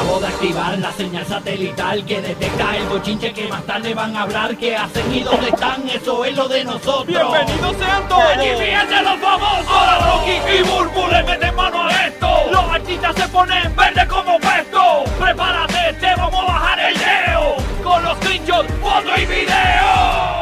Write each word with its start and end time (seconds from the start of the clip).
Acabo 0.00 0.18
de 0.18 0.28
activar 0.28 0.78
la 0.78 0.90
señal 0.92 1.26
satelital 1.26 2.06
que 2.06 2.22
detecta 2.22 2.74
el 2.74 2.88
bochinche 2.88 3.34
que 3.34 3.46
más 3.48 3.62
tarde 3.66 3.92
van 3.92 4.16
a 4.16 4.22
hablar. 4.22 4.56
¿Qué 4.56 4.74
hacen 4.74 5.14
y 5.14 5.20
dónde 5.20 5.50
están? 5.50 5.86
Eso 5.90 6.24
es 6.24 6.34
lo 6.34 6.48
de 6.48 6.64
nosotros. 6.64 7.06
¡Bienvenidos 7.06 7.76
sean 7.76 8.08
todos! 8.08 8.24
¡Aquí 8.34 8.48
fíjense 8.58 9.02
los 9.02 9.20
famosos! 9.20 9.66
Ahora 9.68 9.98
Rocky 9.98 10.58
y 10.58 10.62
Burbu 10.62 11.06
le 11.06 11.22
meten 11.24 11.54
mano 11.54 11.86
a 11.86 12.06
esto. 12.06 12.28
Los 12.50 12.64
artistas 12.72 13.14
se 13.14 13.28
ponen 13.28 13.76
verde 13.76 14.08
como 14.08 14.38
pesto. 14.38 15.04
Prepárate, 15.18 15.92
te 16.00 16.14
vamos 16.16 16.48
a 16.48 16.52
bajar 16.52 16.80
el 16.80 16.94
leo. 16.98 17.56
Con 17.84 18.02
los 18.02 18.16
screenshots, 18.16 18.72
foto 18.80 19.20
y 19.20 19.26
video. 19.26 20.39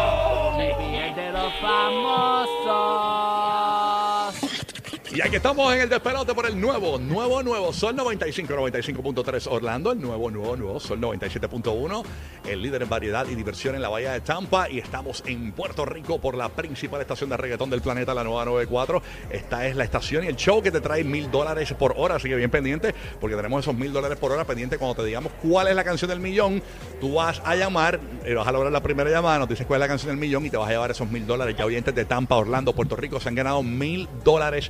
Estamos 5.38 5.72
en 5.72 5.82
el 5.82 5.88
despelote 5.88 6.34
por 6.34 6.46
el 6.46 6.60
nuevo, 6.60 6.98
nuevo, 6.98 7.44
nuevo 7.44 7.72
Sol 7.72 7.94
95, 7.94 8.54
95.3 8.54 9.46
Orlando, 9.48 9.92
el 9.92 10.00
nuevo, 10.00 10.32
nuevo, 10.32 10.56
nuevo 10.56 10.80
Sol 10.80 11.00
97.1, 11.00 12.04
el 12.48 12.60
líder 12.60 12.82
en 12.82 12.88
variedad 12.88 13.24
y 13.28 13.36
diversión 13.36 13.76
en 13.76 13.82
la 13.82 13.88
Bahía 13.88 14.10
de 14.14 14.20
Tampa. 14.20 14.68
Y 14.68 14.80
estamos 14.80 15.22
en 15.26 15.52
Puerto 15.52 15.84
Rico 15.84 16.20
por 16.20 16.36
la 16.36 16.48
principal 16.48 17.00
estación 17.02 17.30
de 17.30 17.36
reggaetón 17.36 17.70
del 17.70 17.82
planeta, 17.82 18.14
la 18.14 18.24
nueva 18.24 18.46
94. 18.46 19.00
Esta 19.30 19.64
es 19.68 19.76
la 19.76 19.84
estación 19.84 20.24
y 20.24 20.26
el 20.26 20.34
show 20.34 20.60
que 20.60 20.72
te 20.72 20.80
trae 20.80 21.04
mil 21.04 21.30
dólares 21.30 21.72
por 21.74 21.94
hora, 21.96 22.16
así 22.16 22.28
que 22.28 22.34
bien 22.34 22.50
pendiente, 22.50 22.92
porque 23.20 23.36
tenemos 23.36 23.64
esos 23.64 23.76
mil 23.76 23.92
dólares 23.92 24.18
por 24.18 24.32
hora 24.32 24.44
pendiente 24.44 24.76
cuando 24.76 24.96
te 24.96 25.06
digamos 25.06 25.32
cuál 25.40 25.68
es 25.68 25.76
la 25.76 25.84
canción 25.84 26.08
del 26.08 26.18
millón. 26.18 26.60
Tú 27.00 27.14
vas 27.14 27.40
a 27.44 27.54
llamar, 27.54 28.00
eh, 28.24 28.34
vas 28.34 28.48
a 28.48 28.50
lograr 28.50 28.72
la 28.72 28.82
primera 28.82 29.08
llamada, 29.08 29.38
nos 29.38 29.48
dices 29.48 29.68
cuál 29.68 29.80
es 29.80 29.84
la 29.84 29.88
canción 29.88 30.10
del 30.10 30.18
millón 30.18 30.44
y 30.46 30.50
te 30.50 30.56
vas 30.56 30.68
a 30.68 30.72
llevar 30.72 30.90
esos 30.90 31.08
mil 31.08 31.24
dólares. 31.28 31.54
Ya 31.56 31.64
oyentes 31.64 31.94
de 31.94 32.04
Tampa, 32.04 32.34
Orlando, 32.34 32.74
Puerto 32.74 32.96
Rico 32.96 33.20
se 33.20 33.28
han 33.28 33.36
ganado 33.36 33.62
mil 33.62 34.08
dólares 34.24 34.68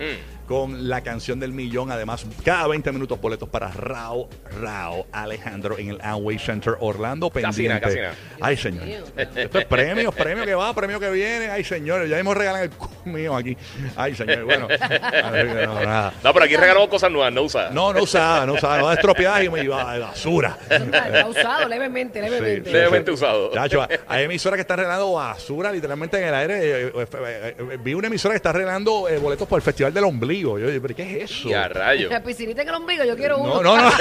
con 0.48 0.88
la 0.88 1.02
canción 1.02 1.38
del 1.38 1.52
millón. 1.52 1.92
Además, 1.92 2.26
cada 2.42 2.66
20 2.66 2.90
minutos 2.92 3.20
boletos 3.20 3.48
para 3.48 3.68
Rao, 3.68 4.28
Rao 4.60 5.06
Alejandro 5.12 5.78
en 5.78 5.90
el 5.90 6.00
Amway 6.00 6.38
Center 6.38 6.74
Orlando. 6.80 7.30
Pendiente. 7.30 7.80
Casina, 7.80 7.80
casina. 7.80 8.10
Ay, 8.40 8.56
señor. 8.56 8.84
Esto 9.16 9.58
es 9.58 9.66
premios, 9.66 10.14
premio 10.14 10.44
que 10.44 10.54
va, 10.54 10.74
premio 10.74 10.98
que 10.98 11.10
viene. 11.10 11.50
Ay, 11.50 11.62
señores, 11.62 12.08
ya 12.08 12.16
mismo 12.16 12.32
regalan 12.34 12.62
el 12.62 12.70
mío 13.08 13.36
aquí. 13.36 13.56
Ay, 13.96 14.14
señor. 14.14 14.44
Bueno, 14.44 14.68
no, 14.68 15.80
nada. 15.84 16.12
No, 16.22 16.32
pero 16.32 16.44
aquí 16.44 16.56
regalamos 16.56 16.88
cosas 16.88 17.10
nuevas, 17.10 17.32
no 17.32 17.42
usadas. 17.42 17.72
No, 17.72 17.92
no 17.92 18.02
usaba, 18.02 18.46
no 18.46 18.54
usaba, 18.54 18.78
no 18.78 18.92
estropeada 18.92 19.42
y 19.42 19.48
me 19.48 19.62
iba 19.64 19.92
a 19.92 19.98
basura. 19.98 20.56
Está 20.68 21.26
usado 21.26 21.68
levemente, 21.68 22.20
levemente. 22.20 22.70
Sí, 22.70 22.76
Levemente 22.76 23.10
usado. 23.10 23.52
Chacho, 23.52 23.86
hay 24.06 24.24
emisoras 24.24 24.56
que 24.56 24.62
están 24.62 24.78
regalando 24.78 25.12
basura 25.12 25.72
literalmente 25.72 26.18
en 26.18 26.28
el 26.28 26.34
aire. 26.34 26.58
Eh, 26.58 26.92
eh, 26.94 27.06
eh, 27.12 27.54
eh, 27.58 27.78
vi 27.82 27.94
una 27.94 28.06
emisora 28.08 28.32
que 28.32 28.36
está 28.36 28.52
regalando 28.52 29.08
eh, 29.08 29.18
boletos 29.18 29.46
para 29.48 29.58
el 29.58 29.62
Festival 29.62 29.92
del 29.92 30.04
Ombligo. 30.04 30.58
Yo, 30.58 30.66
¿pero 30.80 30.94
qué 30.94 31.22
es 31.22 31.30
eso? 31.30 31.48
Y 31.48 31.54
a 31.54 31.68
rayo. 31.68 32.08
La 32.10 32.22
piscinita 32.22 32.62
en 32.62 32.68
el 32.68 32.74
ombligo, 32.74 33.04
yo 33.04 33.16
quiero 33.16 33.38
No, 33.38 33.60
uno. 33.60 33.76
no, 33.76 33.76
no. 33.82 33.90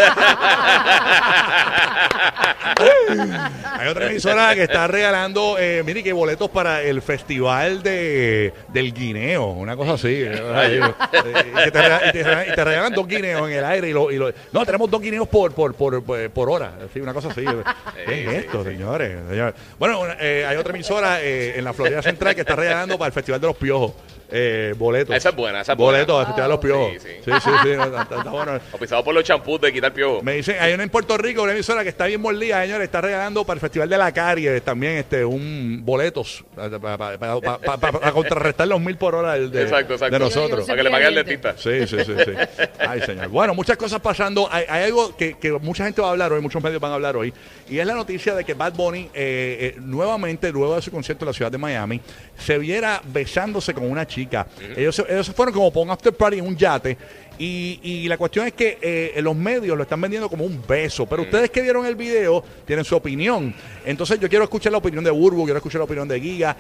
Hay 3.80 3.88
otra 3.88 4.08
emisora 4.08 4.56
que 4.56 4.64
está 4.64 4.88
regalando, 4.88 5.58
eh, 5.60 5.84
mire, 5.86 6.04
que 6.04 6.14
boletos 6.14 6.50
para 6.50 6.82
el 6.82 7.02
festival 7.02 7.82
de, 7.84 8.54
del 8.70 8.94
guineo, 8.98 9.46
una 9.48 9.76
cosa 9.78 9.94
así. 9.94 10.08
Y, 10.08 11.72
te 11.72 12.64
regalan, 12.64 12.94
dos 12.94 13.08
guineos 13.08 13.50
en 13.50 13.58
el 13.58 13.66
aire. 13.66 13.90
Y 13.90 13.94
lo, 13.94 14.12
y 14.12 14.18
lo- 14.18 14.32
no, 14.52 14.66
tenemos 14.66 14.90
dos 14.90 15.02
guineos 15.02 15.28
por, 15.28 15.54
por, 15.54 15.74
por, 15.76 16.04
por, 16.04 16.50
hora. 16.50 16.74
Sí, 16.94 17.00
una 17.00 17.14
cosa 17.14 17.30
así. 17.30 17.46
¿Qué 18.06 18.24
es 18.24 18.34
esto, 18.46 18.64
señores? 18.64 19.18
Bueno, 19.80 20.02
eh, 20.20 20.46
hay 20.48 20.58
otra 20.58 20.74
emisora 20.74 21.22
eh, 21.22 21.58
en 21.58 21.64
la 21.64 21.74
Florida 21.74 22.02
Central 22.02 22.36
que 22.36 22.42
está 22.42 22.56
regalando 22.56 22.98
para 22.98 23.08
el 23.08 23.14
Festival 23.14 23.40
de 23.42 23.48
los 23.48 23.56
Piojos. 23.56 23.94
Eh, 24.30 24.74
boletos. 24.78 25.16
Esa 25.16 25.30
es 25.30 25.36
buena, 25.36 25.62
esa 25.62 25.72
es 25.74 25.78
buena. 25.78 25.92
Boletos 26.06 26.26
Festival 26.26 26.50
de 26.50 26.54
los 26.56 26.64
Piojos. 26.64 26.92
Sí, 26.94 27.00
sí. 27.00 27.10
sí, 27.26 27.32
sí. 27.44 27.50
sí, 27.64 27.70
está- 27.70 28.02
está- 28.04 28.18
está 28.18 28.30
bueno. 28.32 28.60
O 28.72 28.78
pisado 28.78 29.04
por 29.04 29.14
los 29.14 29.24
champús 29.24 29.62
de 29.62 29.72
quitar 29.74 29.94
piojo. 29.94 30.22
Me 30.22 30.34
dicen, 30.34 30.58
hay 30.60 30.74
una 30.74 30.84
en 30.84 30.90
Puerto 30.90 31.18
Rico, 31.18 31.44
una 31.44 31.54
emisora 31.54 31.84
que 31.84 31.90
está 31.90 32.06
bien 32.08 32.22
mordida, 32.22 32.62
señores, 32.62 32.86
está 32.86 33.02
regalando 33.02 33.46
para 33.46 33.56
el 33.56 33.62
Festival 33.62 33.90
de 33.90 33.98
la 33.98 34.12
Carie 34.12 34.62
también 34.62 34.94
este 34.98 35.24
un 35.26 35.82
boletos 35.86 36.44
para 36.56 38.12
contrarrestar 38.12 38.68
los 38.68 38.80
mil 38.82 38.98
por 38.98 39.16
hora 39.16 39.34
del- 39.34 39.52
de, 39.52 39.64
Exacto, 39.64 39.94
exacto. 39.94 40.14
de 40.14 40.20
nosotros. 40.20 40.66
Para 40.66 40.78
que 40.78 40.84
le 40.84 40.90
pague 40.92 41.06
al 41.06 41.16
dentista. 41.16 41.56
Sí, 41.58 41.88
sí, 41.88 41.98
sí, 42.06 42.14
sí. 42.26 42.32
Ay, 42.80 43.02
señor. 43.02 43.28
Bueno, 43.30 43.54
muchas 43.54 43.78
cosas 43.78 44.00
pasando. 44.00 44.48
Hay, 44.52 44.66
hay 44.70 44.84
algo 44.86 45.16
que, 45.16 45.38
que 45.38 45.52
mucha 45.54 45.86
gente 45.86 46.02
va 46.02 46.10
a 46.10 46.12
hablar 46.12 46.32
hoy, 46.34 46.42
muchos 46.42 46.62
medios 46.64 46.82
van 46.82 46.92
a 46.92 46.96
hablar 46.96 47.16
hoy, 47.18 47.34
y 47.70 47.80
es 47.80 47.86
la 47.86 47.94
noticia 47.96 48.36
de 48.36 48.44
que 48.44 48.54
Bad 48.54 48.74
Bunny, 48.74 49.10
eh, 49.14 49.74
eh, 49.76 49.80
nuevamente, 49.80 50.52
luego 50.52 50.76
de 50.76 50.82
su 50.82 50.92
concierto 50.92 51.26
en 51.26 51.28
la 51.28 51.34
ciudad 51.34 51.52
de 51.52 51.58
Miami, 51.58 52.02
se 52.38 52.58
viera 52.58 53.02
besándose 53.12 53.74
con 53.74 53.90
una 53.90 54.06
chica. 54.08 54.48
ellos, 54.76 54.96
se- 54.96 55.06
ellos 55.10 55.26
se 55.26 55.34
fueron 55.34 55.54
como 55.54 55.72
por 55.72 55.84
un 55.86 55.92
after 55.92 56.14
party 56.14 56.40
en 56.40 56.48
un 56.48 56.56
yate. 56.58 56.98
Y, 57.40 57.80
y 57.84 58.08
la 58.08 58.18
cuestión 58.18 58.48
es 58.48 58.54
que 58.54 58.80
eh, 58.82 59.22
los 59.22 59.36
medios 59.36 59.78
lo 59.78 59.84
están 59.84 60.02
vendiendo 60.02 60.28
como 60.28 60.44
un 60.44 60.60
beso. 60.68 61.06
Pero 61.06 61.22
ustedes 61.22 61.52
que 61.52 61.62
vieron 61.62 61.86
el 61.86 61.96
video 61.96 62.44
tienen 62.66 62.84
su 62.84 62.96
opinión. 62.96 63.54
Entonces 63.86 64.20
yo 64.20 64.28
quiero 64.28 64.44
escuchar 64.44 64.72
la 64.72 64.80
opinión 64.80 65.04
de 65.04 65.12
Burbu, 65.12 65.44
quiero 65.44 65.58
escuchar 65.58 65.80
la 65.80 65.86
opinión 65.86 66.08
de 66.08 66.20
Giga. 66.20 66.56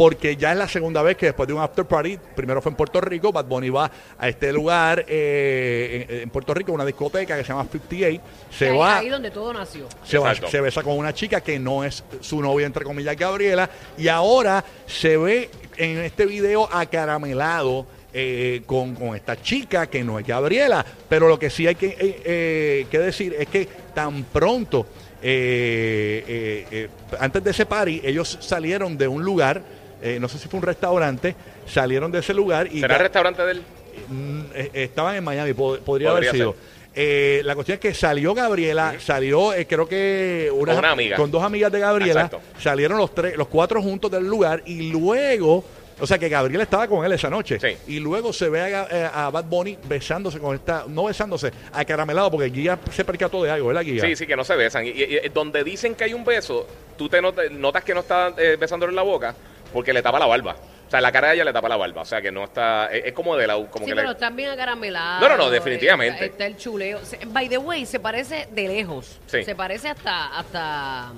Porque 0.00 0.34
ya 0.34 0.52
es 0.52 0.56
la 0.56 0.66
segunda 0.66 1.02
vez 1.02 1.14
que 1.18 1.26
después 1.26 1.46
de 1.46 1.52
un 1.52 1.60
after 1.60 1.84
party, 1.84 2.18
primero 2.34 2.62
fue 2.62 2.70
en 2.70 2.76
Puerto 2.76 3.02
Rico, 3.02 3.32
Bad 3.32 3.44
Bunny 3.44 3.68
va 3.68 3.90
a 4.18 4.28
este 4.30 4.50
lugar 4.50 5.04
eh, 5.06 6.06
en, 6.08 6.20
en 6.20 6.30
Puerto 6.30 6.54
Rico, 6.54 6.72
una 6.72 6.86
discoteca 6.86 7.36
que 7.36 7.42
se 7.44 7.48
llama 7.48 7.66
58. 7.70 8.22
Se 8.50 8.68
ahí, 8.70 8.78
va, 8.78 8.96
ahí 8.96 9.08
donde 9.10 9.30
todo 9.30 9.52
nació. 9.52 9.86
se, 10.02 10.16
va- 10.16 10.34
se 10.34 10.58
besa 10.62 10.82
con 10.82 10.96
una 10.96 11.12
chica 11.12 11.42
que 11.42 11.58
no 11.58 11.84
es 11.84 12.02
su 12.22 12.40
novia, 12.40 12.64
entre 12.66 12.82
comillas, 12.82 13.14
Gabriela. 13.14 13.68
Y 13.98 14.08
ahora 14.08 14.64
se 14.86 15.18
ve 15.18 15.50
en 15.76 15.98
este 15.98 16.24
video 16.24 16.66
acaramelado 16.72 17.84
eh, 18.14 18.62
con, 18.64 18.94
con 18.94 19.14
esta 19.14 19.40
chica 19.42 19.86
que 19.88 20.02
no 20.02 20.18
es 20.18 20.26
Gabriela. 20.26 20.82
Pero 21.10 21.28
lo 21.28 21.38
que 21.38 21.50
sí 21.50 21.66
hay 21.66 21.74
que, 21.74 21.88
eh, 21.88 22.22
eh, 22.24 22.86
que 22.90 22.98
decir 23.00 23.36
es 23.38 23.48
que 23.48 23.68
tan 23.94 24.24
pronto, 24.24 24.86
eh, 25.22 26.24
eh, 26.26 26.66
eh, 26.70 26.88
antes 27.18 27.44
de 27.44 27.50
ese 27.50 27.66
party, 27.66 28.00
ellos 28.02 28.38
salieron 28.40 28.96
de 28.96 29.06
un 29.06 29.22
lugar, 29.22 29.60
eh, 30.02 30.18
no 30.20 30.28
sé 30.28 30.38
si 30.38 30.48
fue 30.48 30.58
un 30.58 30.66
restaurante, 30.66 31.34
salieron 31.66 32.10
de 32.12 32.20
ese 32.20 32.34
lugar 32.34 32.68
y 32.72 32.80
¿Será 32.80 32.96
el 32.96 33.02
restaurante 33.02 33.42
del.? 33.44 33.62
Mm, 34.08 34.40
eh, 34.54 34.70
estaban 34.74 35.16
en 35.16 35.24
Miami, 35.24 35.52
po- 35.52 35.78
podría, 35.78 36.10
haber 36.10 36.30
sido. 36.30 36.54
Eh, 36.94 37.42
la 37.44 37.54
cuestión 37.54 37.74
es 37.74 37.80
que 37.80 37.94
salió 37.94 38.34
Gabriela, 38.34 38.94
salió, 38.98 39.52
eh, 39.54 39.66
creo 39.66 39.86
que 39.88 40.50
una 40.52 40.90
amiga. 40.90 41.16
con 41.16 41.30
dos 41.30 41.42
amigas 41.42 41.70
de 41.70 41.78
Gabriela, 41.78 42.22
Exacto. 42.22 42.40
salieron 42.58 42.98
los 42.98 43.14
tres, 43.14 43.36
los 43.36 43.46
cuatro 43.46 43.80
juntos 43.80 44.10
del 44.10 44.26
lugar 44.26 44.62
y 44.66 44.90
luego, 44.90 45.64
o 46.00 46.06
sea 46.06 46.18
que 46.18 46.28
Gabriela 46.28 46.64
estaba 46.64 46.88
con 46.88 47.04
él 47.04 47.12
esa 47.12 47.30
noche 47.30 47.60
Sí. 47.60 47.76
y 47.92 48.00
luego 48.00 48.32
se 48.32 48.48
ve 48.48 48.74
a, 48.74 48.88
eh, 48.90 49.08
a 49.12 49.30
Bad 49.30 49.44
Bunny 49.44 49.78
besándose 49.88 50.40
con 50.40 50.56
esta, 50.56 50.84
no 50.88 51.04
besándose, 51.04 51.52
acaramelado 51.72 52.28
porque 52.28 52.46
Guía 52.48 52.76
se 52.90 53.04
percató 53.04 53.40
de 53.44 53.50
algo, 53.52 53.68
¿verdad 53.68 53.82
Guía? 53.82 54.02
Sí, 54.04 54.16
sí, 54.16 54.26
que 54.26 54.34
no 54.34 54.42
se 54.42 54.56
besan. 54.56 54.84
Y, 54.84 54.90
y- 54.90 55.18
y 55.24 55.28
donde 55.32 55.62
dicen 55.62 55.94
que 55.94 56.02
hay 56.04 56.12
un 56.14 56.24
beso, 56.24 56.66
tú 56.98 57.08
te 57.08 57.22
not- 57.22 57.50
notas 57.52 57.84
que 57.84 57.94
no 57.94 58.00
está 58.00 58.34
eh, 58.36 58.56
besándole 58.58 58.90
en 58.90 58.96
la 58.96 59.02
boca 59.02 59.32
porque 59.72 59.92
le 59.92 60.02
tapa 60.02 60.18
la 60.18 60.26
barba. 60.26 60.56
O 60.86 60.90
sea, 60.90 61.00
la 61.00 61.12
cara 61.12 61.28
de 61.28 61.34
ella 61.36 61.44
le 61.44 61.52
tapa 61.52 61.68
la 61.68 61.76
barba. 61.76 62.02
O 62.02 62.04
sea, 62.04 62.20
que 62.20 62.32
no 62.32 62.44
está. 62.44 62.86
Es, 62.92 63.06
es 63.06 63.12
como 63.12 63.36
de 63.36 63.46
la. 63.46 63.54
Como 63.54 63.84
Sí, 63.84 63.90
que 63.90 63.94
pero 63.94 64.08
le- 64.08 64.12
están 64.14 64.34
bien 64.34 64.50
acaramelados. 64.50 65.20
No, 65.22 65.28
no, 65.28 65.36
no, 65.44 65.50
definitivamente. 65.50 66.14
Está, 66.24 66.24
está 66.26 66.46
el 66.46 66.56
chuleo. 66.56 66.98
By 67.28 67.48
the 67.48 67.58
way, 67.58 67.86
se 67.86 68.00
parece 68.00 68.48
de 68.50 68.68
lejos. 68.68 69.18
Sí. 69.26 69.44
Se 69.44 69.54
parece 69.54 69.88
hasta, 69.88 70.36
hasta 70.38 71.12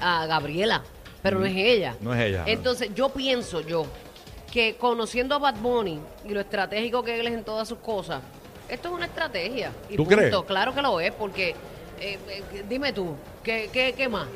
a 0.00 0.26
Gabriela, 0.26 0.82
pero 1.22 1.38
no 1.38 1.44
es 1.46 1.54
ella. 1.54 1.94
No 2.00 2.14
es 2.14 2.20
ella, 2.22 2.42
no. 2.46 2.48
Entonces, 2.48 2.94
yo 2.94 3.10
pienso, 3.10 3.60
yo, 3.60 3.84
que 4.50 4.76
conociendo 4.76 5.34
a 5.34 5.38
Bad 5.38 5.56
Bunny 5.56 6.00
y 6.24 6.30
lo 6.30 6.40
estratégico 6.40 7.02
que 7.02 7.20
él 7.20 7.26
es 7.26 7.34
en 7.34 7.44
todas 7.44 7.68
sus 7.68 7.78
cosas, 7.80 8.22
esto 8.70 8.88
es 8.88 8.94
una 8.94 9.04
estrategia. 9.04 9.70
Y 9.90 9.96
¿Tú 9.96 10.04
punto. 10.04 10.16
crees? 10.16 10.34
Claro 10.46 10.74
que 10.74 10.80
lo 10.80 10.98
es, 10.98 11.12
porque, 11.12 11.50
eh, 12.00 12.18
eh, 12.28 12.64
dime 12.66 12.94
tú, 12.94 13.14
¿qué, 13.44 13.68
qué, 13.70 13.92
qué 13.94 14.08
más? 14.08 14.26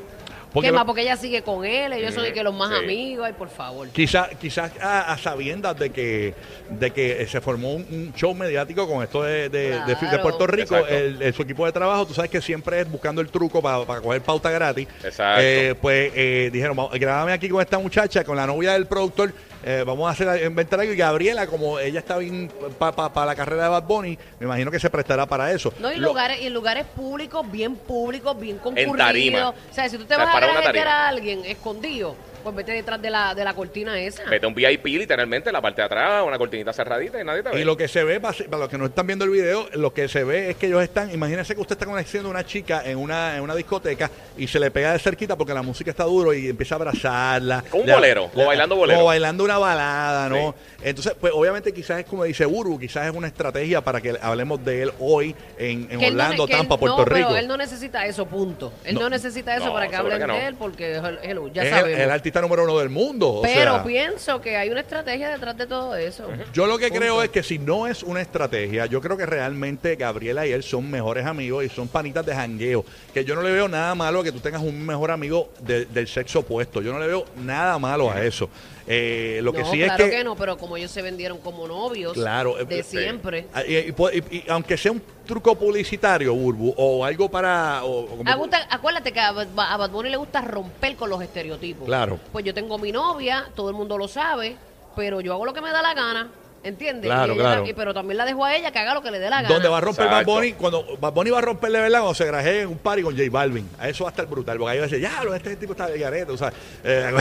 Porque 0.55 0.69
¿Qué 0.69 0.71
más? 0.73 0.85
Porque 0.85 1.01
ella 1.03 1.15
sigue 1.17 1.43
con 1.43 1.63
él, 1.65 1.93
ellos 1.93 2.13
son 2.15 2.23
de 2.23 2.33
que 2.33 2.41
los 2.41 2.55
más 2.55 2.69
sí. 2.69 2.75
amigos, 2.83 3.25
ay, 3.27 3.33
por 3.33 3.49
favor. 3.49 3.87
Quizás 3.89 4.29
quizás 4.41 4.71
a, 4.81 5.13
a 5.13 5.17
sabiendas 5.19 5.77
de 5.77 5.91
que 5.91 6.33
de 6.71 6.89
que 6.91 7.21
eh, 7.21 7.27
se 7.27 7.39
formó 7.41 7.73
un, 7.75 7.85
un 7.91 8.13
show 8.15 8.33
mediático 8.33 8.87
con 8.87 9.03
esto 9.03 9.21
de, 9.21 9.49
de, 9.49 9.69
de- 9.69 9.79
de 9.85 9.95
Claro. 9.95 10.23
Puerto 10.23 10.47
Rico, 10.47 10.75
Exacto. 10.77 10.95
el, 10.95 11.21
el- 11.21 11.33
su 11.33 11.41
equipo 11.43 11.65
de 11.67 11.71
trabajo, 11.71 12.07
tú 12.07 12.13
sabes 12.15 12.31
que 12.31 12.41
siempre 12.41 12.79
es 12.79 12.89
buscando 12.89 13.21
el 13.21 13.27
truco 13.29 13.61
para, 13.61 13.83
para 13.85 14.01
coger 14.01 14.21
pauta 14.21 14.49
gratis. 14.49 14.87
Exacto. 15.03 15.41
Eh, 15.43 15.75
pues 15.79 16.11
eh, 16.15 16.49
dijeron, 16.51 16.75
"Vamos, 16.75 16.91
grábame 16.97 17.33
aquí 17.33 17.49
con 17.49 17.61
esta 17.61 17.77
muchacha, 17.77 18.23
con 18.23 18.35
la 18.37 18.47
novia 18.47 18.73
del 18.73 18.85
productor, 18.87 19.33
eh, 19.67 19.83
vamos 19.85 20.07
a 20.07 20.11
hacer 20.11 20.45
inventar 20.45 20.79
algo. 20.79 20.93
Y 20.93 20.95
Gabriela, 20.95 21.47
como 21.47 21.79
ella 21.79 21.99
está 21.99 22.17
bien 22.17 22.51
para 22.79 23.25
la 23.25 23.35
carrera 23.35 23.63
de 23.63 23.69
Bad 23.69 23.83
Bunny, 23.83 24.17
me 24.39 24.45
imagino 24.45 24.69
que 24.71 24.79
se 24.79 24.89
prestará 24.89 25.25
para 25.25 25.51
eso. 25.51 25.73
No, 25.79 25.91
y 25.91 25.97
Lo- 25.97 26.07
lugares, 26.09 26.39
y 26.41 26.45
en 26.47 26.53
lugares 26.53 26.85
públicos, 26.95 27.49
bien 27.51 27.75
públicos, 27.75 28.39
bien 28.39 28.57
concurridos. 28.59 28.97
tarima. 28.97 29.49
O 29.49 29.55
sea, 29.73 29.89
si 29.89 29.97
tú 29.97 30.05
te 30.05 30.15
vas 30.15 30.29
a 30.29 30.39
para 30.47 30.59
una 30.59 30.71
tarima. 30.71 30.91
a 30.91 31.07
alguien 31.07 31.45
escondido, 31.45 32.15
pues 32.45 32.55
vete 32.55 32.71
detrás 32.71 33.01
de 33.01 33.09
la, 33.09 33.35
de 33.35 33.43
la 33.43 33.53
cortina 33.53 33.99
esa. 33.99 34.23
Vete 34.29 34.45
a 34.45 34.47
un 34.49 34.55
VIP 34.55 34.85
literalmente, 34.85 35.51
la 35.51 35.61
parte 35.61 35.81
de 35.81 35.85
atrás, 35.87 36.23
una 36.25 36.37
cortinita 36.37 36.71
cerradita 36.71 37.19
y 37.19 37.25
nadie 37.25 37.43
te 37.43 37.49
ve. 37.49 37.59
Y 37.59 37.63
lo 37.65 37.75
que 37.75 37.87
se 37.89 38.03
ve, 38.03 38.19
para 38.21 38.35
para 38.45 38.57
los 38.59 38.69
que 38.69 38.77
no 38.77 38.85
están 38.85 39.05
viendo 39.07 39.25
el 39.25 39.31
video, 39.31 39.67
lo 39.73 39.93
que 39.93 40.07
se 40.07 40.23
ve 40.23 40.51
es 40.51 40.55
que 40.55 40.67
ellos 40.67 40.81
están, 40.83 41.11
imagínense 41.13 41.55
que 41.55 41.61
usted 41.61 41.73
está 41.75 41.85
conociendo 41.85 42.29
a 42.29 42.31
una 42.31 42.45
chica 42.45 42.81
en 42.85 42.97
una, 42.97 43.35
en 43.35 43.41
una 43.41 43.55
discoteca 43.55 44.09
y 44.37 44.47
se 44.47 44.59
le 44.59 44.71
pega 44.71 44.93
de 44.93 44.99
cerquita 44.99 45.35
porque 45.35 45.53
la 45.53 45.61
música 45.63 45.91
está 45.91 46.03
duro 46.05 46.33
y 46.33 46.47
empieza 46.47 46.75
a 46.75 46.77
abrazarla. 46.77 47.63
Como 47.69 47.83
un 47.83 47.87
Le- 47.89 47.95
bolero, 47.95 48.29
como 48.33 48.45
bailando 48.45 48.75
bolero. 48.75 48.97
Como 48.99 49.07
bailando 49.07 49.43
una 49.43 49.57
balada, 49.57 50.29
¿no? 50.29 50.55
Entonces, 50.83 51.13
pues 51.19 51.33
obviamente 51.35 51.73
quizás 51.73 51.99
es 51.99 52.05
como 52.05 52.23
dice 52.23 52.45
Burbu, 52.45 52.79
quizás 52.79 53.07
es 53.07 53.13
una 53.15 53.27
estrategia 53.27 53.81
para 53.81 53.99
que 54.01 54.15
hablemos 54.21 54.63
de 54.63 54.83
él 54.83 54.91
hoy 54.99 55.35
en, 55.57 55.87
en 55.91 55.99
Que 55.99 56.07
él 56.07 56.15
no 56.15 56.23
ne- 56.23 56.23
Orlando, 56.25 56.45
que 56.47 56.53
él- 56.53 56.59
Tampa, 56.59 56.77
Puerto 56.77 56.97
no, 56.99 57.05
Rico. 57.05 57.27
pero 57.29 57.39
él 57.39 57.47
no 57.47 57.57
necesita 57.57 58.05
eso, 58.05 58.25
punto. 58.27 58.71
Él 58.83 58.93
no, 58.95 59.01
No. 59.01 59.09
necesita 59.09 59.55
eso 59.55 59.65
No, 59.67 59.73
para 59.73 59.87
que 59.87 59.95
hablen 59.95 60.19
que 60.19 60.27
no. 60.27 60.33
de 60.35 60.47
él 60.47 60.55
porque, 60.55 61.01
hello, 61.23 61.47
ya 61.47 61.63
es 61.63 61.69
el, 61.71 61.75
sabemos. 61.79 61.99
el 62.01 62.11
artista 62.11 62.34
número 62.41 62.63
uno 62.63 62.77
del 62.79 62.89
mundo. 62.89 63.29
o 63.29 63.41
pero 63.41 63.73
sea, 63.75 63.83
pienso 63.83 64.41
que 64.41 64.55
hay 64.57 64.69
una 64.69 64.81
estrategia 64.81 65.29
detrás 65.29 65.57
de 65.57 65.67
todo 65.67 65.95
eso. 65.95 66.27
Yo 66.53 66.65
lo 66.67 66.77
que 66.77 66.87
Punto. 66.87 66.99
creo 66.99 67.23
es 67.23 67.29
que 67.29 67.43
si 67.43 67.59
no 67.59 67.87
es 67.87 68.03
una 68.03 68.21
estrategia, 68.21 68.85
yo 68.85 69.01
creo 69.01 69.17
que 69.17 69.25
realmente 69.25 69.95
Gabriela 69.95 70.45
y 70.47 70.51
él 70.51 70.63
son 70.63 70.89
mejores 70.89 71.25
amigos 71.25 71.65
y 71.65 71.69
son 71.69 71.87
panitas 71.87 72.25
de 72.25 72.33
jangueo. 72.35 72.85
Que 73.13 73.23
yo 73.25 73.35
no 73.35 73.41
le 73.41 73.51
veo 73.51 73.67
nada 73.67 73.93
malo 73.95 74.21
a 74.21 74.23
que 74.23 74.31
tú 74.31 74.39
tengas 74.39 74.61
un 74.61 74.85
mejor 74.85 75.11
amigo 75.11 75.49
de- 75.59 75.85
del 75.85 76.07
sexo 76.07 76.39
opuesto. 76.39 76.81
Yo 76.81 76.93
no 76.93 76.99
le 76.99 77.07
veo 77.07 77.25
nada 77.43 77.77
malo 77.79 78.11
a 78.11 78.23
eso. 78.23 78.49
Eh, 78.87 79.39
lo 79.41 79.51
que 79.51 79.65
sí 79.65 79.79
claro 79.79 80.05
es 80.05 80.11
que. 80.11 80.23
no, 80.23 80.35
pero 80.35 80.57
como 80.57 80.77
ellos 80.77 80.91
se 80.91 81.01
vendieron 81.01 81.39
como 81.39 81.67
novios 81.67 82.13
Claro, 82.13 82.59
eh, 82.59 82.65
de 82.65 82.83
sí. 82.83 82.97
siempre. 82.99 83.47
Y, 83.67 83.73
y- 83.77 83.89
y- 83.89 84.35
y 84.37 84.43
aunque 84.47 84.77
sea 84.77 84.91
un 84.91 85.01
truco 85.25 85.55
publicitario, 85.55 86.33
Burbu, 86.33 86.73
o 86.77 87.03
algo 87.03 87.29
para. 87.29 87.83
o- 87.83 88.05
o 88.05 88.23
gusta- 88.37 88.67
acuérdate 88.69 89.11
que 89.11 89.19
a 89.19 89.29
a 89.29 89.77
Bad 89.77 89.89
Bunny 89.91 90.09
le 90.09 90.17
gusta 90.17 90.41
romper 90.41 90.95
con 90.95 91.09
los 91.09 91.21
estereotipos. 91.21 91.85
Claro. 91.85 92.19
Pues 92.31 92.45
yo 92.45 92.53
tengo 92.53 92.77
mi 92.77 92.91
novia, 92.91 93.45
todo 93.55 93.69
el 93.69 93.75
mundo 93.75 93.97
lo 93.97 94.07
sabe, 94.07 94.55
pero 94.95 95.19
yo 95.21 95.33
hago 95.33 95.45
lo 95.45 95.53
que 95.53 95.61
me 95.61 95.71
da 95.71 95.81
la 95.81 95.93
gana, 95.93 96.29
¿entiendes? 96.65 97.05
Claro, 97.05 97.33
Y 97.33 97.35
ella- 97.35 97.43
claro. 97.43 97.65
y- 97.67 97.73
pero 97.73 97.93
también 97.93 98.17
la 98.17 98.25
dejo 98.25 98.43
a 98.43 98.55
ella 98.55 98.71
que 98.71 98.79
haga 98.79 98.93
lo 98.93 99.01
que 99.01 99.11
le 99.11 99.19
dé 99.19 99.29
la 99.29 99.37
gana. 99.41 99.49
Donde 99.49 99.69
va 99.69 99.77
a 99.77 99.81
romper 99.81 100.05
Bad 100.05 100.21
Exacto. 100.21 100.31
Bunny, 100.33 100.53
cuando 100.53 100.97
Bad 100.99 101.13
Bunny 101.13 101.29
va 101.29 101.37
a 101.37 101.41
romper 101.41 101.71
de 101.71 101.79
verdad, 101.79 101.99
cuando 101.99 102.15
se 102.15 102.25
grajee 102.25 102.61
en 102.61 102.67
un 102.67 102.77
party 102.77 103.01
con 103.03 103.15
J 103.17 103.29
Balvin. 103.31 103.69
A 103.79 103.87
eso 103.89 104.03
va 104.03 104.09
a 104.09 104.11
estar 104.11 104.25
brutal, 104.27 104.57
porque 104.57 104.71
ahí 104.73 104.77
va 104.79 104.85
a 104.85 104.87
decir, 104.87 104.99
ya, 105.01 105.23
lo- 105.23 105.33
este 105.35 105.55
tipo 105.55 105.71
está 105.73 105.87
de 105.87 105.97
garete, 105.99 106.31
o 106.31 106.37
sea. 106.37 106.51
eh, 106.83 107.11